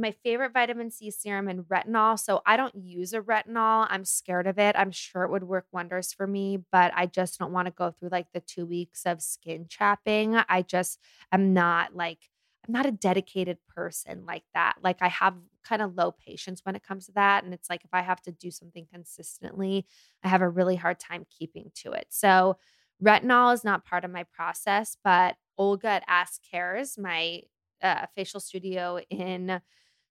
My 0.00 0.12
favorite 0.22 0.52
vitamin 0.52 0.90
C 0.90 1.10
serum 1.10 1.48
and 1.48 1.64
retinol. 1.64 2.18
So 2.18 2.42
I 2.46 2.56
don't 2.56 2.74
use 2.74 3.12
a 3.12 3.20
retinol. 3.20 3.86
I'm 3.90 4.04
scared 4.04 4.46
of 4.46 4.58
it. 4.58 4.76
I'm 4.78 4.90
sure 4.90 5.24
it 5.24 5.30
would 5.30 5.44
work 5.44 5.66
wonders 5.72 6.12
for 6.12 6.26
me, 6.26 6.58
but 6.70 6.92
I 6.94 7.06
just 7.06 7.38
don't 7.38 7.52
want 7.52 7.66
to 7.66 7.72
go 7.72 7.90
through 7.90 8.10
like 8.10 8.32
the 8.32 8.40
two 8.40 8.66
weeks 8.66 9.02
of 9.06 9.22
skin 9.22 9.66
chapping. 9.68 10.36
I 10.48 10.62
just 10.62 10.98
am 11.32 11.52
not 11.52 11.94
like, 11.94 12.18
I'm 12.66 12.72
not 12.72 12.86
a 12.86 12.92
dedicated 12.92 13.58
person 13.74 14.24
like 14.26 14.44
that. 14.54 14.76
Like 14.82 14.98
I 15.00 15.08
have 15.08 15.34
kind 15.64 15.82
of 15.82 15.94
low 15.96 16.12
patience 16.12 16.60
when 16.64 16.76
it 16.76 16.82
comes 16.82 17.06
to 17.06 17.12
that. 17.12 17.44
And 17.44 17.52
it's 17.52 17.70
like 17.70 17.84
if 17.84 17.90
I 17.92 18.02
have 18.02 18.20
to 18.22 18.32
do 18.32 18.50
something 18.50 18.86
consistently, 18.92 19.86
I 20.22 20.28
have 20.28 20.42
a 20.42 20.48
really 20.48 20.76
hard 20.76 21.00
time 21.00 21.26
keeping 21.30 21.70
to 21.76 21.92
it. 21.92 22.06
So 22.10 22.56
retinol 23.02 23.54
is 23.54 23.64
not 23.64 23.84
part 23.84 24.04
of 24.04 24.10
my 24.10 24.24
process, 24.24 24.96
but 25.02 25.36
Olga 25.56 25.88
at 25.88 26.04
Ask 26.06 26.40
Cares, 26.50 26.98
my 26.98 27.42
uh, 27.82 28.06
facial 28.14 28.40
studio 28.40 29.00
in 29.10 29.60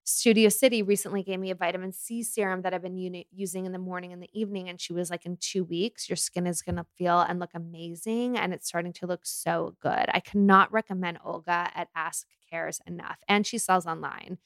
Studio 0.09 0.47
City 0.47 0.83
recently 0.83 1.21
gave 1.21 1.37
me 1.37 1.51
a 1.51 1.55
vitamin 1.55 1.91
C 1.91 2.23
serum 2.23 2.61
that 2.61 2.73
I've 2.73 2.81
been 2.81 2.95
uni- 2.95 3.27
using 3.29 3.65
in 3.65 3.73
the 3.73 3.77
morning 3.77 4.13
and 4.13 4.23
the 4.23 4.29
evening. 4.31 4.69
And 4.69 4.79
she 4.79 4.93
was 4.93 5.09
like, 5.09 5.25
in 5.25 5.35
two 5.35 5.65
weeks, 5.65 6.07
your 6.07 6.15
skin 6.15 6.47
is 6.47 6.61
going 6.61 6.77
to 6.77 6.85
feel 6.97 7.19
and 7.19 7.39
look 7.39 7.49
amazing. 7.53 8.37
And 8.37 8.53
it's 8.53 8.69
starting 8.69 8.93
to 8.93 9.05
look 9.05 9.25
so 9.25 9.75
good. 9.81 10.05
I 10.13 10.21
cannot 10.21 10.71
recommend 10.71 11.19
Olga 11.25 11.69
at 11.75 11.89
Ask 11.93 12.25
Cares 12.49 12.79
enough. 12.87 13.19
And 13.27 13.45
she 13.45 13.57
sells 13.57 13.85
online. 13.85 14.37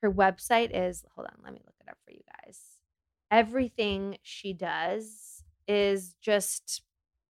Her 0.00 0.10
website 0.10 0.70
is, 0.72 1.04
hold 1.14 1.26
on, 1.26 1.44
let 1.44 1.52
me 1.52 1.60
look 1.62 1.74
it 1.78 1.90
up 1.90 1.98
for 2.06 2.12
you 2.12 2.22
guys. 2.42 2.58
Everything 3.30 4.16
she 4.22 4.54
does 4.54 5.44
is 5.68 6.14
just 6.22 6.80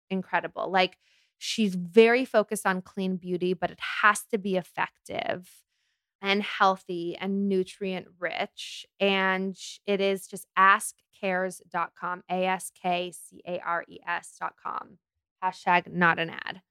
incredible. 0.08 0.70
Like, 0.70 0.96
she's 1.36 1.74
very 1.74 2.24
focused 2.24 2.64
on 2.64 2.80
clean 2.80 3.16
beauty, 3.16 3.52
but 3.52 3.70
it 3.70 3.80
has 4.02 4.22
to 4.30 4.38
be 4.38 4.56
effective 4.56 5.50
and 6.26 6.42
healthy 6.42 7.16
and 7.16 7.48
nutrient 7.48 8.08
rich. 8.18 8.84
And 8.98 9.56
it 9.86 10.00
is 10.00 10.26
just 10.26 10.48
askcares.com, 10.58 12.24
A 12.28 12.46
S 12.46 12.72
K 12.82 13.12
C 13.12 13.40
A 13.46 13.60
R 13.60 13.84
E 13.88 14.00
S.com. 14.06 14.98
Hashtag 15.42 15.92
not 15.92 16.18
an 16.18 16.30
ad. 16.30 16.62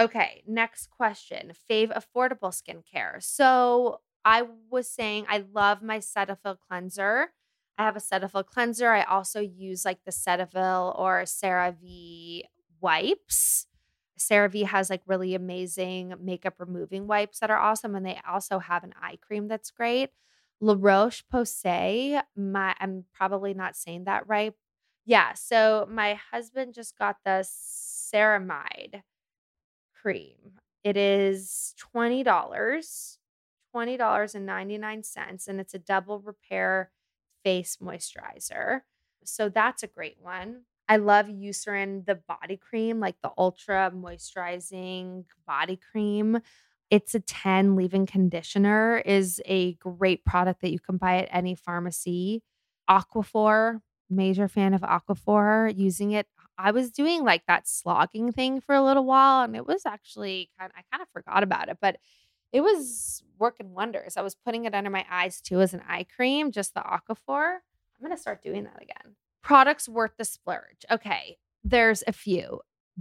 Okay, 0.00 0.44
next 0.46 0.90
question. 0.90 1.52
Fave 1.68 1.90
affordable 1.92 2.54
skincare. 2.54 3.20
So 3.20 4.00
I 4.24 4.44
was 4.70 4.88
saying 4.88 5.26
I 5.28 5.44
love 5.52 5.82
my 5.82 5.98
Cetaphil 5.98 6.58
cleanser. 6.68 7.30
I 7.76 7.84
have 7.84 7.96
a 7.96 8.00
Cetaphil 8.00 8.46
cleanser. 8.46 8.90
I 8.90 9.02
also 9.02 9.40
use 9.40 9.84
like 9.84 9.98
the 10.04 10.12
Cetaphil 10.12 10.96
or 10.96 11.22
CeraVe 11.22 12.42
wipes. 12.80 13.66
CeraVe 14.18 14.66
has 14.66 14.90
like 14.90 15.02
really 15.06 15.34
amazing 15.34 16.14
makeup 16.20 16.54
removing 16.58 17.06
wipes 17.06 17.40
that 17.40 17.50
are 17.50 17.58
awesome. 17.58 17.94
And 17.94 18.04
they 18.06 18.20
also 18.28 18.58
have 18.58 18.84
an 18.84 18.94
eye 19.00 19.18
cream 19.20 19.48
that's 19.48 19.70
great. 19.70 20.10
La 20.60 20.74
Roche 20.78 21.22
Posay, 21.32 22.20
my 22.36 22.74
I'm 22.80 23.04
probably 23.14 23.54
not 23.54 23.76
saying 23.76 24.04
that 24.04 24.26
right. 24.28 24.54
Yeah. 25.06 25.34
So 25.34 25.86
my 25.90 26.14
husband 26.32 26.74
just 26.74 26.98
got 26.98 27.16
the 27.24 27.46
ceramide 27.48 29.02
cream. 30.00 30.58
It 30.84 30.96
is 30.96 31.74
$20, 31.94 33.18
$20.99, 33.74 35.48
and 35.48 35.60
it's 35.60 35.74
a 35.74 35.78
double 35.78 36.20
repair 36.20 36.90
face 37.44 37.78
moisturizer. 37.82 38.82
So 39.24 39.48
that's 39.48 39.82
a 39.82 39.88
great 39.88 40.16
one. 40.20 40.62
I 40.88 40.96
love 40.96 41.26
Eucerin, 41.26 42.06
the 42.06 42.14
body 42.14 42.56
cream, 42.56 42.98
like 42.98 43.16
the 43.22 43.30
ultra 43.36 43.92
moisturizing 43.94 45.24
body 45.46 45.78
cream. 45.92 46.40
It's 46.90 47.14
a 47.14 47.20
10 47.20 47.76
leave-in 47.76 48.06
conditioner 48.06 49.02
is 49.04 49.42
a 49.44 49.74
great 49.74 50.24
product 50.24 50.62
that 50.62 50.72
you 50.72 50.80
can 50.80 50.96
buy 50.96 51.18
at 51.18 51.28
any 51.30 51.54
pharmacy. 51.54 52.42
Aquaphor, 52.88 53.82
major 54.08 54.48
fan 54.48 54.72
of 54.72 54.80
Aquaphor, 54.80 55.76
using 55.76 56.12
it. 56.12 56.26
I 56.56 56.70
was 56.70 56.90
doing 56.90 57.22
like 57.22 57.44
that 57.46 57.68
slogging 57.68 58.32
thing 58.32 58.60
for 58.60 58.74
a 58.74 58.82
little 58.82 59.04
while 59.04 59.44
and 59.44 59.54
it 59.54 59.66
was 59.66 59.84
actually 59.84 60.50
kind 60.58 60.72
of, 60.72 60.78
I 60.78 60.82
kind 60.90 61.02
of 61.02 61.08
forgot 61.10 61.42
about 61.42 61.68
it, 61.68 61.76
but 61.82 61.98
it 62.50 62.62
was 62.62 63.22
working 63.38 63.74
wonders. 63.74 64.16
I 64.16 64.22
was 64.22 64.34
putting 64.34 64.64
it 64.64 64.74
under 64.74 64.90
my 64.90 65.04
eyes 65.10 65.42
too 65.42 65.60
as 65.60 65.74
an 65.74 65.82
eye 65.86 66.06
cream, 66.16 66.50
just 66.50 66.72
the 66.72 66.80
Aquaphor. 66.80 67.56
I'm 67.56 68.04
going 68.04 68.16
to 68.16 68.20
start 68.20 68.42
doing 68.42 68.64
that 68.64 68.80
again. 68.80 69.16
Products 69.48 69.88
worth 69.88 70.12
the 70.18 70.26
splurge. 70.26 70.84
Okay, 70.90 71.38
there's 71.64 72.04
a 72.06 72.12
few. 72.12 72.60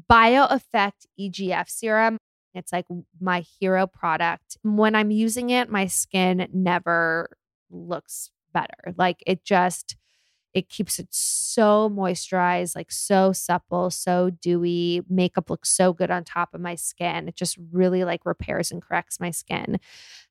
BioEffect 0.10 1.06
EGF 1.20 1.70
serum. 1.70 2.18
It's 2.54 2.72
like 2.72 2.86
my 3.20 3.44
hero 3.60 3.86
product. 3.86 4.58
When 4.64 4.96
I'm 4.96 5.12
using 5.12 5.50
it, 5.50 5.70
my 5.70 5.88
skin 5.88 6.48
never 6.54 7.28
looks 7.70 8.32
better. 8.54 8.94
Like 8.98 9.22
it 9.28 9.44
just 9.44 9.98
it 10.54 10.70
keeps 10.70 11.00
it 11.00 11.10
so 11.12 11.90
moisturized, 11.94 12.78
like 12.78 12.94
so 12.94 13.34
supple, 13.34 13.90
so 13.90 14.30
dewy. 14.30 15.02
Makeup 15.10 15.50
looks 15.50 15.70
so 15.70 15.92
good 15.92 16.10
on 16.10 16.24
top 16.24 16.54
of 16.54 16.62
my 16.62 16.76
skin. 16.76 17.28
It 17.28 17.36
just 17.36 17.58
really 17.74 18.06
like 18.06 18.26
repairs 18.26 18.72
and 18.72 18.82
corrects 18.82 19.20
my 19.20 19.32
skin. 19.32 19.82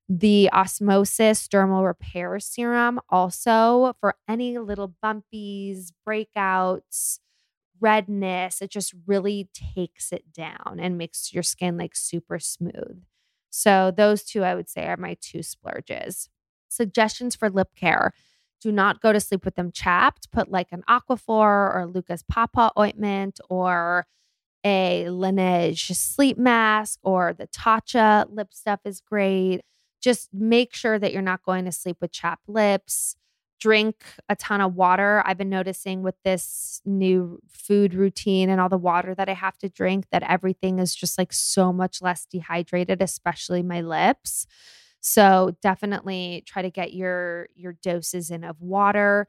The 0.08 0.48
Osmosis 0.52 1.48
Dermal 1.48 1.84
Repair 1.84 2.38
Serum, 2.38 3.00
also 3.08 3.94
for 4.00 4.14
any 4.28 4.56
little 4.58 4.94
bumpies, 5.04 5.92
breakouts, 6.08 7.18
redness, 7.80 8.62
it 8.62 8.70
just 8.70 8.94
really 9.06 9.48
takes 9.52 10.12
it 10.12 10.32
down 10.32 10.78
and 10.80 10.98
makes 10.98 11.34
your 11.34 11.42
skin 11.42 11.76
like 11.78 11.96
super 11.96 12.38
smooth. 12.38 13.02
So, 13.50 13.92
those 13.96 14.22
two 14.24 14.44
I 14.44 14.54
would 14.54 14.68
say 14.68 14.86
are 14.86 14.96
my 14.96 15.16
two 15.20 15.42
splurges. 15.42 16.28
Suggestions 16.68 17.36
for 17.36 17.50
lip 17.50 17.70
care. 17.76 18.12
Do 18.60 18.72
not 18.72 19.00
go 19.00 19.12
to 19.12 19.20
sleep 19.20 19.44
with 19.44 19.56
them 19.56 19.72
chapped. 19.72 20.30
Put 20.32 20.50
like 20.50 20.68
an 20.72 20.84
Aquaphor 20.88 21.74
or 21.74 21.86
Lucas 21.92 22.22
Papaw 22.30 22.70
ointment 22.78 23.40
or 23.50 24.06
a 24.64 25.06
Laneige 25.08 25.94
sleep 25.94 26.38
mask 26.38 27.00
or 27.02 27.32
the 27.34 27.46
Tatcha 27.48 28.26
lip 28.30 28.52
stuff 28.54 28.80
is 28.84 29.00
great 29.00 29.62
just 30.06 30.32
make 30.32 30.72
sure 30.72 31.00
that 31.00 31.12
you're 31.12 31.20
not 31.20 31.42
going 31.42 31.64
to 31.64 31.72
sleep 31.72 31.96
with 32.00 32.12
chapped 32.12 32.48
lips. 32.48 33.16
Drink 33.58 34.04
a 34.28 34.36
ton 34.36 34.60
of 34.60 34.76
water. 34.76 35.20
I've 35.26 35.36
been 35.36 35.48
noticing 35.48 36.04
with 36.04 36.14
this 36.22 36.80
new 36.84 37.40
food 37.48 37.92
routine 37.92 38.48
and 38.48 38.60
all 38.60 38.68
the 38.68 38.78
water 38.78 39.16
that 39.16 39.28
I 39.28 39.32
have 39.32 39.58
to 39.58 39.68
drink 39.68 40.04
that 40.12 40.22
everything 40.22 40.78
is 40.78 40.94
just 40.94 41.18
like 41.18 41.32
so 41.32 41.72
much 41.72 42.00
less 42.00 42.24
dehydrated, 42.24 43.02
especially 43.02 43.64
my 43.64 43.80
lips. 43.80 44.46
So 45.00 45.56
definitely 45.60 46.44
try 46.46 46.62
to 46.62 46.70
get 46.70 46.94
your 46.94 47.48
your 47.56 47.72
doses 47.72 48.30
in 48.30 48.44
of 48.44 48.60
water. 48.60 49.26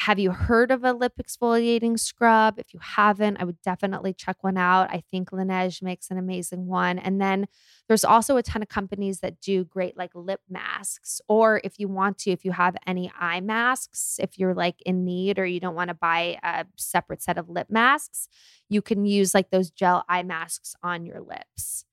Have 0.00 0.18
you 0.18 0.30
heard 0.30 0.70
of 0.70 0.84
a 0.84 0.92
lip 0.92 1.14
exfoliating 1.20 1.98
scrub? 1.98 2.58
If 2.58 2.74
you 2.74 2.80
haven't, 2.80 3.38
I 3.40 3.44
would 3.44 3.60
definitely 3.62 4.12
check 4.12 4.44
one 4.44 4.58
out. 4.58 4.90
I 4.90 5.02
think 5.10 5.30
Laneige 5.30 5.82
makes 5.82 6.10
an 6.10 6.18
amazing 6.18 6.66
one. 6.66 6.98
And 6.98 7.18
then 7.20 7.46
there's 7.88 8.04
also 8.04 8.36
a 8.36 8.42
ton 8.42 8.60
of 8.62 8.68
companies 8.68 9.20
that 9.20 9.40
do 9.40 9.64
great 9.64 9.96
like 9.96 10.10
lip 10.14 10.40
masks. 10.50 11.20
Or 11.28 11.62
if 11.64 11.78
you 11.78 11.88
want 11.88 12.18
to, 12.18 12.30
if 12.30 12.44
you 12.44 12.52
have 12.52 12.76
any 12.86 13.10
eye 13.18 13.40
masks, 13.40 14.18
if 14.20 14.38
you're 14.38 14.54
like 14.54 14.82
in 14.82 15.04
need 15.04 15.38
or 15.38 15.46
you 15.46 15.60
don't 15.60 15.74
want 15.74 15.88
to 15.88 15.94
buy 15.94 16.38
a 16.42 16.66
separate 16.76 17.22
set 17.22 17.38
of 17.38 17.48
lip 17.48 17.68
masks, 17.70 18.28
you 18.68 18.82
can 18.82 19.06
use 19.06 19.32
like 19.32 19.50
those 19.50 19.70
gel 19.70 20.04
eye 20.10 20.22
masks 20.22 20.74
on 20.82 21.06
your 21.06 21.20
lips. 21.20 21.86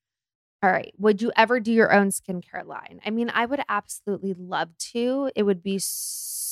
All 0.62 0.72
right. 0.72 0.94
Would 0.98 1.22
you 1.22 1.32
ever 1.36 1.60
do 1.60 1.72
your 1.74 1.94
own 1.94 2.10
skincare 2.10 2.66
line? 2.66 3.02
I 3.06 3.10
mean, 3.12 3.30
I 3.34 3.46
would 3.46 3.62
absolutely 3.68 4.34
love 4.34 4.78
to. 4.94 5.32
It 5.36 5.44
would 5.44 5.64
be 5.64 5.80
so 5.80 6.43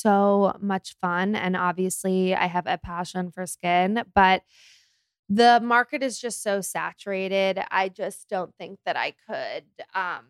much 0.60 0.96
fun. 1.02 1.36
And 1.36 1.56
obviously, 1.56 2.36
I 2.36 2.48
have 2.48 2.68
a 2.68 2.78
passion 2.78 3.32
for 3.32 3.46
skin, 3.46 4.04
but 4.14 4.44
the 5.30 5.60
market 5.64 6.04
is 6.04 6.20
just 6.20 6.44
so 6.44 6.62
saturated. 6.62 7.64
I 7.72 7.90
just 7.90 8.30
don't 8.30 8.54
think 8.58 8.80
that 8.86 8.98
I 8.98 9.14
could 9.28 9.66
um, 9.94 10.26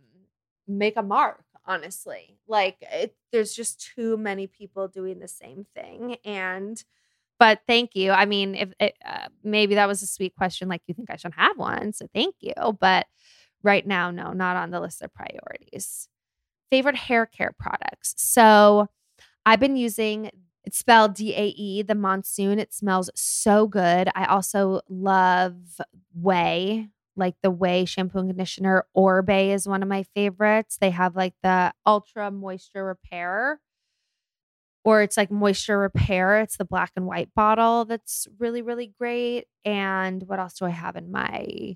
make 0.67 0.97
a 0.97 1.03
mark, 1.03 1.43
honestly. 1.65 2.38
Like, 2.47 2.77
it, 2.81 3.15
there's 3.31 3.53
just 3.53 3.93
too 3.95 4.17
many 4.17 4.47
people 4.47 4.88
doing 4.88 5.19
the 5.19 5.27
same 5.27 5.65
thing. 5.75 6.17
And, 6.25 6.84
but 7.39 7.62
thank 7.67 7.95
you. 7.95 8.12
I 8.12 8.25
mean, 8.25 8.55
if 8.55 8.73
it, 8.79 8.95
uh, 9.05 9.27
maybe 9.43 9.75
that 9.75 9.88
was 9.88 10.01
a 10.01 10.07
sweet 10.07 10.36
question, 10.36 10.69
like 10.69 10.81
you 10.88 10.93
think 10.93 11.10
I 11.10 11.15
should 11.15 11.34
have 11.36 11.57
one. 11.57 11.93
So 11.93 12.07
thank 12.13 12.36
you. 12.39 12.53
But, 12.79 13.07
right 13.63 13.86
now, 13.86 14.10
no, 14.10 14.34
not 14.34 14.57
on 14.57 14.71
the 14.71 14.79
list 14.79 15.03
of 15.03 15.13
priorities. 15.13 16.07
Favorite 16.71 16.95
hair 16.95 17.27
care 17.27 17.53
products. 17.60 18.15
So 18.17 18.88
I've 19.45 19.60
been 19.60 19.75
using 19.77 20.32
it's 20.63 20.77
spelled 20.77 21.15
D 21.15 21.34
A 21.36 21.47
E, 21.47 21.82
the 21.82 21.95
monsoon. 21.95 22.60
It 22.60 22.73
smells 22.73 23.10
so 23.15 23.67
good. 23.67 24.10
I 24.15 24.25
also 24.25 24.82
love 24.89 25.56
Ouai, 26.19 26.89
like 27.15 27.36
the 27.41 27.49
Way 27.51 27.86
shampoo 27.86 28.19
and 28.19 28.30
conditioner. 28.30 28.86
Oribe 28.93 29.51
is 29.54 29.67
one 29.67 29.82
of 29.82 29.89
my 29.89 30.04
favorites. 30.04 30.77
They 30.80 30.91
have 30.91 31.15
like 31.15 31.34
the 31.41 31.73
Ultra 31.86 32.30
Moisture 32.30 32.86
Repair, 32.86 33.60
or 34.84 35.01
it's 35.01 35.17
like 35.17 35.32
Moisture 35.32 35.77
Repair. 35.80 36.39
It's 36.39 36.58
the 36.58 36.65
black 36.65 36.91
and 36.95 37.06
white 37.06 37.34
bottle 37.36 37.86
that's 37.86 38.27
really, 38.39 38.62
really 38.62 38.93
great. 38.97 39.45
And 39.63 40.23
what 40.23 40.39
else 40.39 40.54
do 40.54 40.65
I 40.65 40.69
have 40.69 40.95
in 40.95 41.12
my 41.12 41.75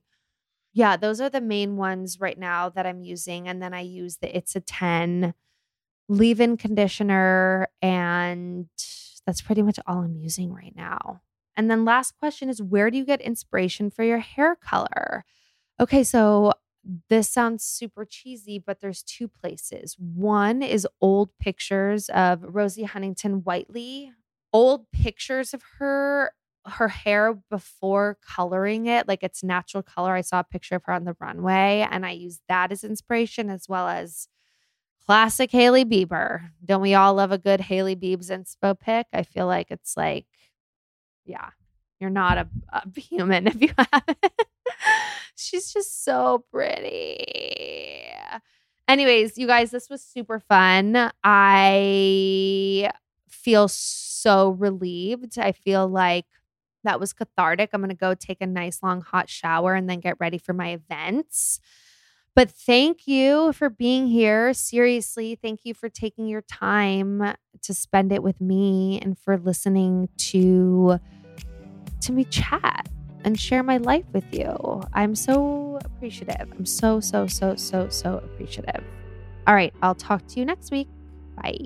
yeah, 0.73 0.97
those 0.97 1.21
are 1.21 1.29
the 1.29 1.41
main 1.41 1.77
ones 1.77 2.19
right 2.19 2.37
now 2.37 2.69
that 2.69 2.85
I'm 2.85 3.01
using. 3.01 3.47
And 3.47 3.61
then 3.61 3.73
I 3.73 3.81
use 3.81 4.17
the 4.17 4.35
It's 4.35 4.55
a 4.55 4.61
10 4.61 5.33
leave 6.07 6.39
in 6.39 6.57
conditioner, 6.57 7.67
and 7.81 8.67
that's 9.25 9.41
pretty 9.41 9.61
much 9.61 9.79
all 9.87 9.99
I'm 9.99 10.15
using 10.15 10.53
right 10.53 10.73
now. 10.75 11.21
And 11.57 11.71
then 11.71 11.85
last 11.85 12.17
question 12.19 12.49
is 12.49 12.61
where 12.61 12.91
do 12.91 12.97
you 12.97 13.05
get 13.05 13.21
inspiration 13.21 13.89
for 13.89 14.03
your 14.03 14.19
hair 14.19 14.55
color? 14.55 15.25
Okay, 15.79 16.03
so 16.03 16.53
this 17.09 17.29
sounds 17.29 17.63
super 17.63 18.05
cheesy, 18.05 18.59
but 18.59 18.79
there's 18.79 19.01
two 19.01 19.27
places. 19.27 19.95
One 19.97 20.61
is 20.61 20.87
old 21.01 21.31
pictures 21.39 22.09
of 22.09 22.43
Rosie 22.43 22.83
Huntington 22.83 23.43
Whiteley, 23.43 24.11
old 24.53 24.89
pictures 24.91 25.53
of 25.53 25.63
her 25.79 26.31
her 26.67 26.87
hair 26.87 27.35
before 27.51 28.17
coloring 28.27 28.87
it 28.87 29.07
like 29.07 29.21
its 29.21 29.43
natural 29.43 29.83
color. 29.83 30.15
I 30.15 30.21
saw 30.21 30.39
a 30.39 30.43
picture 30.43 30.75
of 30.75 30.83
her 30.85 30.93
on 30.93 31.03
the 31.03 31.15
runway 31.19 31.87
and 31.91 32.07
I 32.07 32.11
used 32.11 32.41
that 32.49 32.71
as 32.71 32.83
inspiration 32.83 33.51
as 33.51 33.69
well 33.69 33.87
as 33.87 34.27
classic 35.05 35.51
Hailey 35.51 35.85
Bieber. 35.85 36.49
Don't 36.63 36.81
we 36.81 36.93
all 36.93 37.13
love 37.13 37.31
a 37.31 37.37
good 37.37 37.61
Hailey 37.61 37.95
Biebs 37.95 38.29
inspo 38.29 38.79
pic? 38.79 39.07
I 39.13 39.23
feel 39.23 39.47
like 39.47 39.71
it's 39.71 39.95
like, 39.95 40.25
yeah, 41.25 41.49
you're 41.99 42.09
not 42.09 42.37
a, 42.37 42.47
a 42.71 42.83
human 42.99 43.47
if 43.47 43.61
you 43.61 43.71
haven't. 43.77 44.17
She's 45.35 45.71
just 45.71 46.03
so 46.03 46.45
pretty. 46.51 48.05
Anyways, 48.87 49.37
you 49.37 49.47
guys, 49.47 49.71
this 49.71 49.89
was 49.89 50.01
super 50.01 50.39
fun. 50.39 51.11
I 51.23 52.91
feel 53.27 53.67
so 53.67 54.49
relieved. 54.51 55.37
I 55.37 55.51
feel 55.51 55.87
like 55.87 56.25
that 56.83 56.99
was 56.99 57.13
cathartic. 57.13 57.71
I'm 57.73 57.81
going 57.81 57.89
to 57.89 57.95
go 57.95 58.13
take 58.13 58.41
a 58.41 58.47
nice 58.47 58.81
long 58.83 59.01
hot 59.01 59.29
shower 59.29 59.73
and 59.73 59.89
then 59.89 59.99
get 59.99 60.17
ready 60.19 60.37
for 60.37 60.53
my 60.53 60.69
events. 60.69 61.59
But 62.35 62.51
thank 62.51 63.07
you 63.07 63.53
for 63.53 63.69
being 63.69 64.07
here. 64.07 64.53
Seriously, 64.53 65.39
thank 65.41 65.61
you 65.63 65.73
for 65.73 65.87
taking 65.87 66.27
your 66.27 66.41
time 66.41 67.35
to 67.61 67.73
spend 67.73 68.11
it 68.11 68.21
with 68.21 68.41
me 68.41 68.99
and 69.01 69.17
for 69.17 69.37
listening 69.37 70.09
to 70.17 70.99
to 72.01 72.11
me 72.11 72.25
chat 72.25 72.87
and 73.23 73.39
share 73.39 73.63
my 73.63 73.77
life 73.77 74.05
with 74.13 74.25
you. 74.31 74.81
I'm 74.93 75.15
so 75.15 75.79
appreciative. 75.83 76.51
I'm 76.51 76.65
so 76.65 76.99
so 76.99 77.25
so 77.25 77.55
so 77.55 77.89
so 77.89 78.17
appreciative. 78.17 78.83
All 79.47 79.55
right, 79.55 79.73
I'll 79.81 79.95
talk 79.95 80.27
to 80.27 80.39
you 80.39 80.45
next 80.45 80.71
week. 80.71 80.89
Bye. 81.41 81.65